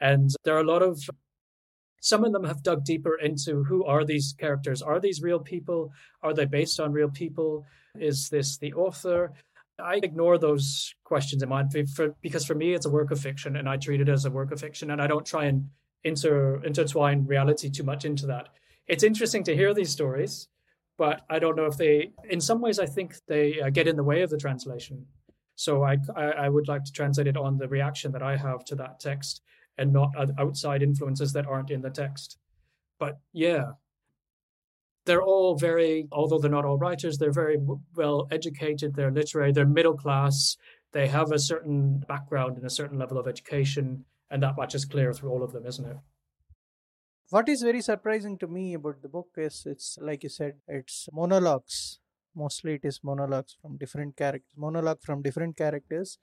And 0.00 0.30
there 0.44 0.56
are 0.56 0.60
a 0.60 0.72
lot 0.72 0.82
of 0.82 1.08
some 2.00 2.24
of 2.24 2.32
them 2.32 2.44
have 2.44 2.62
dug 2.62 2.84
deeper 2.84 3.16
into 3.16 3.62
who 3.64 3.84
are 3.84 4.04
these 4.04 4.34
characters? 4.38 4.82
Are 4.82 4.98
these 4.98 5.22
real 5.22 5.38
people? 5.38 5.92
Are 6.22 6.34
they 6.34 6.46
based 6.46 6.80
on 6.80 6.92
real 6.92 7.10
people? 7.10 7.66
Is 7.98 8.28
this 8.30 8.56
the 8.56 8.72
author? 8.72 9.32
I 9.78 10.00
ignore 10.02 10.38
those 10.38 10.94
questions 11.04 11.42
in 11.42 11.48
mind 11.48 11.72
for, 11.94 12.14
because 12.20 12.44
for 12.44 12.54
me 12.54 12.74
it's 12.74 12.86
a 12.86 12.90
work 12.90 13.10
of 13.10 13.20
fiction 13.20 13.56
and 13.56 13.68
I 13.68 13.76
treat 13.76 14.00
it 14.00 14.08
as 14.08 14.24
a 14.24 14.30
work 14.30 14.50
of 14.50 14.60
fiction 14.60 14.90
and 14.90 15.00
I 15.00 15.06
don't 15.06 15.26
try 15.26 15.44
and 15.44 15.68
inter, 16.04 16.62
intertwine 16.64 17.26
reality 17.26 17.70
too 17.70 17.84
much 17.84 18.04
into 18.04 18.26
that. 18.26 18.48
It's 18.86 19.04
interesting 19.04 19.44
to 19.44 19.54
hear 19.54 19.72
these 19.72 19.90
stories, 19.90 20.48
but 20.98 21.22
I 21.30 21.38
don't 21.38 21.56
know 21.56 21.66
if 21.66 21.76
they, 21.76 22.12
in 22.28 22.40
some 22.40 22.60
ways, 22.60 22.78
I 22.78 22.86
think 22.86 23.14
they 23.26 23.60
uh, 23.60 23.70
get 23.70 23.88
in 23.88 23.96
the 23.96 24.04
way 24.04 24.22
of 24.22 24.30
the 24.30 24.38
translation. 24.38 25.06
So 25.56 25.82
I, 25.82 25.98
I, 26.16 26.24
I 26.24 26.48
would 26.48 26.68
like 26.68 26.84
to 26.84 26.92
translate 26.92 27.26
it 27.26 27.36
on 27.36 27.58
the 27.58 27.68
reaction 27.68 28.12
that 28.12 28.22
I 28.22 28.36
have 28.36 28.64
to 28.66 28.74
that 28.76 29.00
text 29.00 29.42
and 29.80 29.92
not 29.92 30.10
outside 30.38 30.82
influences 30.82 31.32
that 31.32 31.46
aren't 31.46 31.70
in 31.70 31.80
the 31.80 31.90
text. 31.90 32.38
But 32.98 33.18
yeah, 33.32 33.72
they're 35.06 35.22
all 35.22 35.56
very, 35.56 36.06
although 36.12 36.38
they're 36.38 36.50
not 36.50 36.66
all 36.66 36.78
writers, 36.78 37.18
they're 37.18 37.32
very 37.32 37.56
well 37.96 38.28
educated, 38.30 38.94
they're 38.94 39.10
literary, 39.10 39.52
they're 39.52 39.66
middle 39.66 39.96
class, 39.96 40.56
they 40.92 41.08
have 41.08 41.32
a 41.32 41.38
certain 41.38 42.04
background 42.06 42.56
and 42.56 42.66
a 42.66 42.70
certain 42.70 42.98
level 42.98 43.18
of 43.18 43.26
education, 43.26 44.04
and 44.30 44.42
that 44.42 44.56
much 44.56 44.74
is 44.74 44.84
clear 44.84 45.12
through 45.12 45.30
all 45.30 45.42
of 45.42 45.52
them, 45.52 45.66
isn't 45.66 45.86
it? 45.86 45.96
What 47.30 47.48
is 47.48 47.62
very 47.62 47.80
surprising 47.80 48.36
to 48.38 48.48
me 48.48 48.74
about 48.74 49.02
the 49.02 49.08
book 49.08 49.28
is 49.36 49.62
it's 49.64 49.96
like 50.00 50.24
you 50.24 50.28
said, 50.28 50.54
it's 50.68 51.08
monologues. 51.12 52.00
Mostly 52.34 52.74
it 52.74 52.84
is 52.84 53.00
monologues 53.02 53.56
from 53.60 53.76
different 53.76 54.16
characters, 54.16 54.52
monologue 54.56 55.00
from 55.00 55.22
different 55.22 55.56
characters. 55.56 56.18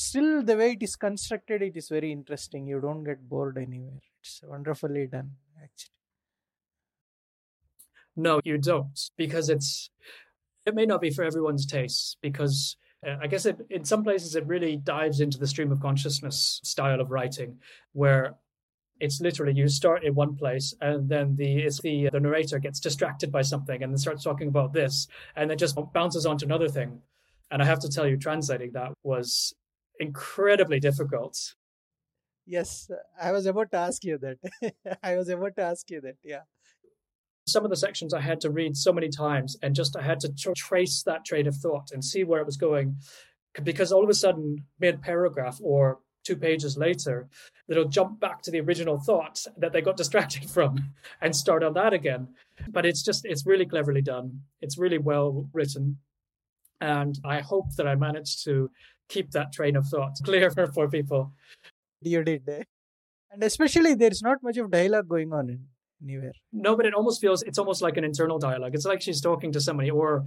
Still, 0.00 0.42
the 0.42 0.56
way 0.56 0.72
it 0.72 0.82
is 0.82 0.96
constructed, 0.96 1.60
it 1.60 1.76
is 1.76 1.90
very 1.90 2.10
interesting. 2.10 2.66
You 2.66 2.80
don't 2.80 3.04
get 3.04 3.28
bored 3.28 3.58
anywhere. 3.58 4.00
It's 4.22 4.40
wonderfully 4.42 5.06
done, 5.06 5.32
actually. 5.62 5.92
No, 8.16 8.40
you 8.42 8.56
don't, 8.56 8.98
because 9.18 9.50
it's 9.50 9.90
it 10.64 10.74
may 10.74 10.86
not 10.86 11.02
be 11.02 11.10
for 11.10 11.22
everyone's 11.22 11.66
taste. 11.66 12.16
Because 12.22 12.78
uh, 13.06 13.16
I 13.20 13.26
guess 13.26 13.44
it, 13.44 13.60
in 13.68 13.84
some 13.84 14.02
places 14.02 14.34
it 14.36 14.46
really 14.46 14.78
dives 14.78 15.20
into 15.20 15.38
the 15.38 15.46
stream 15.46 15.70
of 15.70 15.80
consciousness 15.80 16.62
style 16.64 17.02
of 17.02 17.10
writing, 17.10 17.58
where 17.92 18.36
it's 19.00 19.20
literally 19.20 19.52
you 19.52 19.68
start 19.68 20.02
in 20.02 20.14
one 20.14 20.34
place 20.34 20.74
and 20.80 21.10
then 21.10 21.36
the 21.36 21.68
the 21.82 22.08
the 22.10 22.20
narrator 22.20 22.58
gets 22.58 22.80
distracted 22.80 23.30
by 23.30 23.42
something 23.42 23.82
and 23.82 23.92
then 23.92 23.98
starts 23.98 24.24
talking 24.24 24.48
about 24.48 24.72
this 24.72 25.08
and 25.36 25.50
then 25.50 25.58
just 25.58 25.76
bounces 25.92 26.24
onto 26.24 26.46
another 26.46 26.68
thing. 26.68 27.02
And 27.50 27.60
I 27.60 27.66
have 27.66 27.80
to 27.80 27.88
tell 27.90 28.06
you, 28.06 28.16
translating 28.16 28.72
that 28.72 28.92
was 29.02 29.54
incredibly 30.00 30.80
difficult. 30.80 31.54
Yes, 32.46 32.90
I 33.20 33.30
was 33.32 33.46
about 33.46 33.70
to 33.70 33.76
ask 33.76 34.02
you 34.02 34.18
that. 34.18 34.74
I 35.02 35.16
was 35.16 35.28
about 35.28 35.54
to 35.56 35.62
ask 35.62 35.88
you 35.90 36.00
that. 36.00 36.16
Yeah 36.24 36.40
some 37.50 37.64
of 37.64 37.70
the 37.70 37.76
sections 37.76 38.14
I 38.14 38.20
had 38.20 38.40
to 38.42 38.50
read 38.50 38.76
so 38.76 38.92
many 38.92 39.08
times 39.08 39.56
and 39.62 39.74
just 39.74 39.96
I 39.96 40.02
had 40.02 40.20
to 40.20 40.32
tr- 40.32 40.52
trace 40.54 41.02
that 41.02 41.24
train 41.24 41.46
of 41.46 41.56
thought 41.56 41.90
and 41.92 42.04
see 42.04 42.24
where 42.24 42.40
it 42.40 42.46
was 42.46 42.56
going. 42.56 42.96
Because 43.62 43.90
all 43.90 44.04
of 44.04 44.10
a 44.10 44.14
sudden, 44.14 44.64
mid 44.78 45.02
paragraph 45.02 45.58
or 45.62 45.98
two 46.24 46.36
pages 46.36 46.78
later, 46.78 47.28
it'll 47.68 47.88
jump 47.88 48.20
back 48.20 48.42
to 48.42 48.50
the 48.50 48.60
original 48.60 48.98
thought 48.98 49.44
that 49.56 49.72
they 49.72 49.80
got 49.80 49.96
distracted 50.02 50.48
from 50.48 50.92
and 51.20 51.34
start 51.34 51.64
on 51.64 51.74
that 51.74 51.92
again. 51.92 52.28
But 52.68 52.86
it's 52.86 53.02
just, 53.02 53.24
it's 53.24 53.46
really 53.46 53.66
cleverly 53.66 54.02
done. 54.02 54.42
It's 54.60 54.78
really 54.78 54.98
well 54.98 55.48
written. 55.52 55.98
And 56.80 57.18
I 57.24 57.40
hope 57.40 57.74
that 57.76 57.86
I 57.86 57.94
managed 57.94 58.44
to 58.44 58.70
keep 59.08 59.32
that 59.32 59.52
train 59.52 59.76
of 59.76 59.86
thought 59.86 60.16
clear 60.24 60.50
for 60.50 60.88
people. 60.88 61.32
You 62.00 62.24
did. 62.24 62.48
Eh? 62.48 62.62
And 63.30 63.42
especially, 63.42 63.94
there's 63.94 64.22
not 64.22 64.42
much 64.42 64.56
of 64.56 64.70
dialogue 64.70 65.08
going 65.08 65.32
on 65.32 65.50
in 65.50 65.66
anywhere. 66.02 66.32
No, 66.52 66.76
but 66.76 66.86
it 66.86 66.94
almost 66.94 67.20
feels 67.20 67.42
it's 67.42 67.58
almost 67.58 67.82
like 67.82 67.96
an 67.96 68.04
internal 68.04 68.38
dialogue. 68.38 68.74
It's 68.74 68.86
like 68.86 69.02
she's 69.02 69.20
talking 69.20 69.52
to 69.52 69.60
somebody, 69.60 69.90
or 69.90 70.24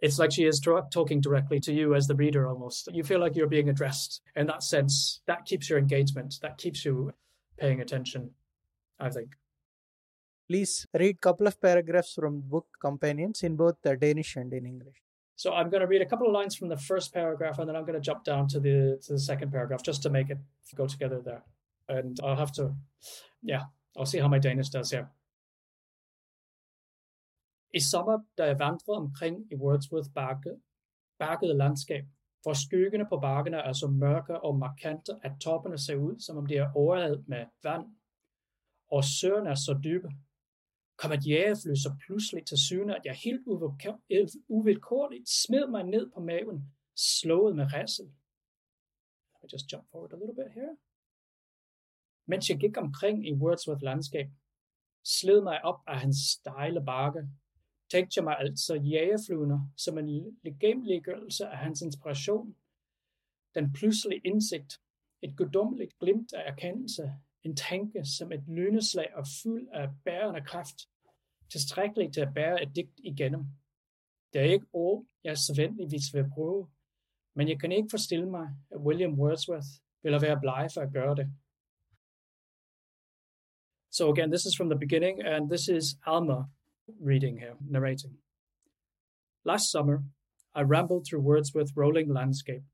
it's 0.00 0.18
like 0.18 0.32
she 0.32 0.44
is 0.44 0.60
talking 0.60 1.20
directly 1.20 1.60
to 1.60 1.72
you 1.72 1.94
as 1.94 2.06
the 2.06 2.14
reader 2.14 2.46
almost. 2.46 2.88
You 2.92 3.02
feel 3.02 3.20
like 3.20 3.34
you're 3.34 3.48
being 3.48 3.68
addressed 3.68 4.22
in 4.36 4.46
that 4.46 4.62
sense. 4.62 5.20
That 5.26 5.44
keeps 5.44 5.68
your 5.68 5.78
engagement, 5.78 6.36
that 6.42 6.58
keeps 6.58 6.84
you 6.84 7.12
paying 7.58 7.80
attention, 7.80 8.30
I 9.00 9.10
think. 9.10 9.30
Please 10.48 10.86
read 10.98 11.20
couple 11.20 11.46
of 11.46 11.60
paragraphs 11.60 12.14
from 12.14 12.40
book 12.40 12.66
companions 12.80 13.42
in 13.42 13.56
both 13.56 13.76
the 13.82 13.96
Danish 13.96 14.36
and 14.36 14.52
in 14.52 14.64
English. 14.64 14.96
So 15.38 15.54
I'm 15.54 15.70
going 15.70 15.82
to 15.82 15.86
read 15.86 16.02
a 16.02 16.06
couple 16.06 16.26
of 16.26 16.32
lines 16.32 16.56
from 16.56 16.68
the 16.68 16.76
first 16.76 17.14
paragraph 17.14 17.60
and 17.60 17.68
then 17.68 17.76
I'm 17.76 17.84
going 17.84 18.00
to 18.00 18.08
jump 18.10 18.24
down 18.24 18.48
to 18.48 18.58
the 18.58 18.98
to 19.04 19.12
the 19.12 19.20
second 19.20 19.52
paragraph 19.52 19.84
just 19.84 20.02
to 20.02 20.10
make 20.10 20.30
it 20.30 20.38
go 20.74 20.86
together 20.86 21.20
there. 21.24 21.44
And 21.88 22.18
I'll 22.24 22.42
have 22.44 22.50
to 22.52 22.74
yeah, 23.42 23.62
I'll 23.96 24.10
see 24.12 24.18
how 24.18 24.26
my 24.26 24.40
Danish 24.40 24.70
does 24.70 24.90
here. 24.90 25.08
I 27.74 27.78
sommer, 27.78 28.18
da 28.38 28.44
jeg 28.44 28.58
vandrede 28.58 28.96
omkring 28.96 29.46
i 29.52 29.54
Wordsworth 29.54 30.10
bakke, 30.14 30.56
bakkede 31.18 31.54
landskab, 31.54 32.04
hvor 32.42 32.52
skyggene 32.52 33.06
på 33.06 33.18
bakkerne 33.18 33.56
er 33.56 33.72
så 33.72 33.86
mørke 33.86 34.40
og 34.40 34.58
markante, 34.58 35.12
at 35.22 35.32
toppene 35.40 35.78
ser 35.78 35.96
ud, 35.96 36.20
som 36.20 36.36
om 36.36 36.46
de 36.46 36.56
er 36.56 36.72
overhavet 36.74 37.24
med 37.28 37.46
vand, 37.62 37.84
og 38.90 39.04
søerne 39.04 39.50
er 39.50 39.54
så 39.54 39.80
dybe, 39.84 40.08
kom 40.98 41.12
et 41.12 41.26
jægerfly 41.26 41.74
så 41.74 41.96
pludselig 42.06 42.46
til 42.46 42.58
syne, 42.58 42.96
at 42.96 43.04
jeg 43.04 43.14
helt 43.14 43.42
uvilkårligt 44.48 45.28
smed 45.28 45.66
mig 45.66 45.84
ned 45.84 46.10
på 46.14 46.20
maven, 46.20 46.72
slået 46.96 47.56
med 47.56 47.66
rassel. 47.72 48.04
Let 48.04 49.42
me 49.42 49.48
just 49.52 49.72
jump 49.72 49.90
forward 49.90 50.12
a 50.12 50.16
little 50.16 50.34
bit 50.34 50.52
here. 50.54 50.76
Mens 52.26 52.50
jeg 52.50 52.58
gik 52.58 52.76
omkring 52.76 53.28
i 53.28 53.32
Wordsworth 53.32 53.82
landskab, 53.82 54.28
sled 55.04 55.40
mig 55.40 55.64
op 55.64 55.80
af 55.86 56.00
hans 56.00 56.16
stejle 56.16 56.84
bakke, 56.84 57.28
tænkte 57.90 58.18
jeg 58.18 58.24
mig 58.24 58.36
altså 58.38 58.74
jægerflyvende 58.74 59.60
som 59.76 59.98
en 59.98 60.38
legemliggørelse 60.42 61.46
af 61.46 61.58
hans 61.58 61.82
inspiration, 61.82 62.56
den 63.54 63.72
pludselige 63.72 64.20
indsigt, 64.24 64.80
et 65.22 65.36
guddommeligt 65.36 65.98
glimt 65.98 66.32
af 66.32 66.52
erkendelse, 66.52 67.14
en 67.44 67.56
tanke 67.56 68.04
som 68.04 68.32
et 68.32 68.44
lyneslag 68.48 69.08
og 69.14 69.24
fuld 69.42 69.68
af 69.72 69.88
bærende 70.04 70.44
kraft, 70.44 70.76
tilstrækkeligt 71.52 72.14
til 72.14 72.20
at 72.20 72.34
bære 72.34 72.62
et 72.62 72.76
digt 72.76 73.00
igennem. 73.04 73.44
Det 74.32 74.40
er 74.40 74.44
ikke 74.44 74.66
ord, 74.72 75.04
jeg 75.24 75.38
sædvanligvis 75.38 76.14
vil 76.14 76.30
bruge, 76.34 76.68
men 77.34 77.48
jeg 77.48 77.60
kan 77.60 77.72
ikke 77.72 77.88
forestille 77.90 78.30
mig, 78.30 78.48
at 78.70 78.78
William 78.78 79.20
Wordsworth 79.20 79.66
ville 80.02 80.22
være 80.22 80.40
bleg 80.40 80.68
for 80.74 80.80
at 80.80 80.92
gøre 80.92 81.14
det. 81.14 81.32
So 83.90 84.12
again, 84.12 84.30
this 84.30 84.44
is 84.44 84.56
from 84.56 84.68
the 84.68 84.78
beginning, 84.78 85.22
and 85.22 85.50
this 85.50 85.68
is 85.68 85.84
Alma 86.06 86.38
reading 87.00 87.38
here, 87.40 87.56
narrating. 87.60 88.18
Last 89.44 89.70
summer, 89.70 89.98
I 90.54 90.62
rambled 90.62 91.04
through 91.06 91.22
Wordsworth's 91.22 91.76
rolling 91.76 92.12
landscape, 92.12 92.64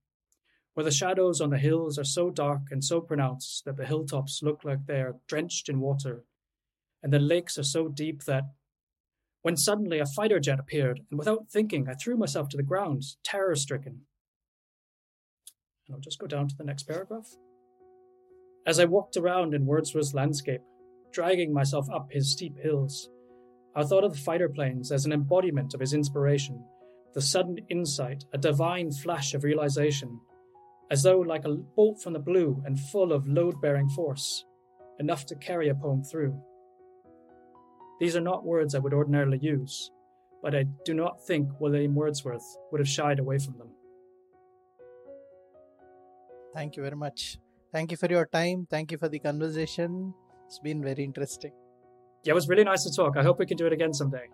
where 0.74 0.84
the 0.84 0.90
shadows 0.90 1.40
on 1.40 1.50
the 1.50 1.58
hills 1.58 1.98
are 1.98 2.04
so 2.04 2.30
dark 2.30 2.62
and 2.70 2.84
so 2.84 3.00
pronounced 3.00 3.64
that 3.64 3.76
the 3.76 3.87
hilltops 3.87 4.42
look 4.42 4.64
like 4.64 4.87
they 4.87 5.00
are 5.00 5.16
drenched 5.26 5.68
in 5.68 5.80
water, 5.80 6.24
and 7.02 7.12
the 7.12 7.18
lakes 7.18 7.56
are 7.56 7.64
so 7.64 7.88
deep 7.88 8.24
that 8.24 8.44
when 9.42 9.56
suddenly 9.56 10.00
a 10.00 10.06
fighter 10.06 10.40
jet 10.40 10.58
appeared, 10.58 11.00
and 11.10 11.18
without 11.18 11.48
thinking, 11.50 11.87
I 11.88 11.94
threw 11.94 12.16
myself 12.16 12.48
to 12.50 12.56
the 12.56 12.62
ground, 12.62 13.04
terror 13.22 13.54
stricken. 13.54 14.00
And 15.87 15.94
I'll 15.94 16.00
just 16.00 16.18
go 16.18 16.26
down 16.26 16.48
to 16.48 16.56
the 16.56 16.64
next 16.64 16.84
paragraph. 16.84 17.28
As 18.66 18.80
I 18.80 18.87
walked 18.87 19.18
around 19.18 19.52
in 19.52 19.66
Wordsworth's 19.66 20.14
landscape, 20.14 20.62
dragging 21.12 21.52
myself 21.52 21.87
up 21.90 22.10
his 22.10 22.32
steep 22.32 22.56
hills, 22.58 23.10
I 23.76 23.84
thought 23.84 24.04
of 24.04 24.14
the 24.14 24.18
fighter 24.18 24.48
planes 24.48 24.90
as 24.90 25.04
an 25.04 25.12
embodiment 25.12 25.74
of 25.74 25.80
his 25.80 25.92
inspiration, 25.92 26.64
the 27.12 27.20
sudden 27.20 27.58
insight, 27.68 28.24
a 28.32 28.38
divine 28.38 28.90
flash 28.90 29.34
of 29.34 29.44
realization 29.44 30.18
as 30.90 31.02
though 31.02 31.18
like 31.18 31.44
a 31.44 31.54
bolt 31.54 32.02
from 32.02 32.12
the 32.12 32.18
blue 32.18 32.62
and 32.66 32.78
full 32.78 33.12
of 33.12 33.26
load 33.26 33.60
bearing 33.60 33.88
force, 33.88 34.44
enough 34.98 35.26
to 35.26 35.34
carry 35.36 35.68
a 35.68 35.74
poem 35.74 36.02
through. 36.02 36.38
These 38.00 38.16
are 38.16 38.20
not 38.20 38.44
words 38.44 38.74
I 38.74 38.78
would 38.78 38.94
ordinarily 38.94 39.38
use, 39.38 39.90
but 40.42 40.54
I 40.54 40.64
do 40.84 40.94
not 40.94 41.24
think 41.26 41.48
William 41.60 41.94
Wordsworth 41.94 42.44
would 42.70 42.80
have 42.80 42.88
shied 42.88 43.18
away 43.18 43.38
from 43.38 43.56
them. 43.58 43.68
Thank 46.52 46.76
you 46.76 46.82
very 46.82 46.96
much. 46.96 47.38
Thank 47.72 47.90
you 47.90 47.96
for 47.96 48.06
your 48.06 48.26
time. 48.26 48.66
Thank 48.70 48.92
you 48.92 48.98
for 48.98 49.08
the 49.08 49.18
conversation. 49.18 50.14
It's 50.46 50.58
been 50.58 50.82
very 50.82 51.02
interesting. 51.02 51.52
Yeah, 52.22 52.32
it 52.32 52.34
was 52.34 52.48
really 52.48 52.64
nice 52.64 52.84
to 52.84 52.92
talk. 52.94 53.16
I 53.16 53.22
hope 53.22 53.38
we 53.38 53.46
can 53.46 53.56
do 53.56 53.66
it 53.66 53.72
again 53.72 53.92
someday. 53.92 54.28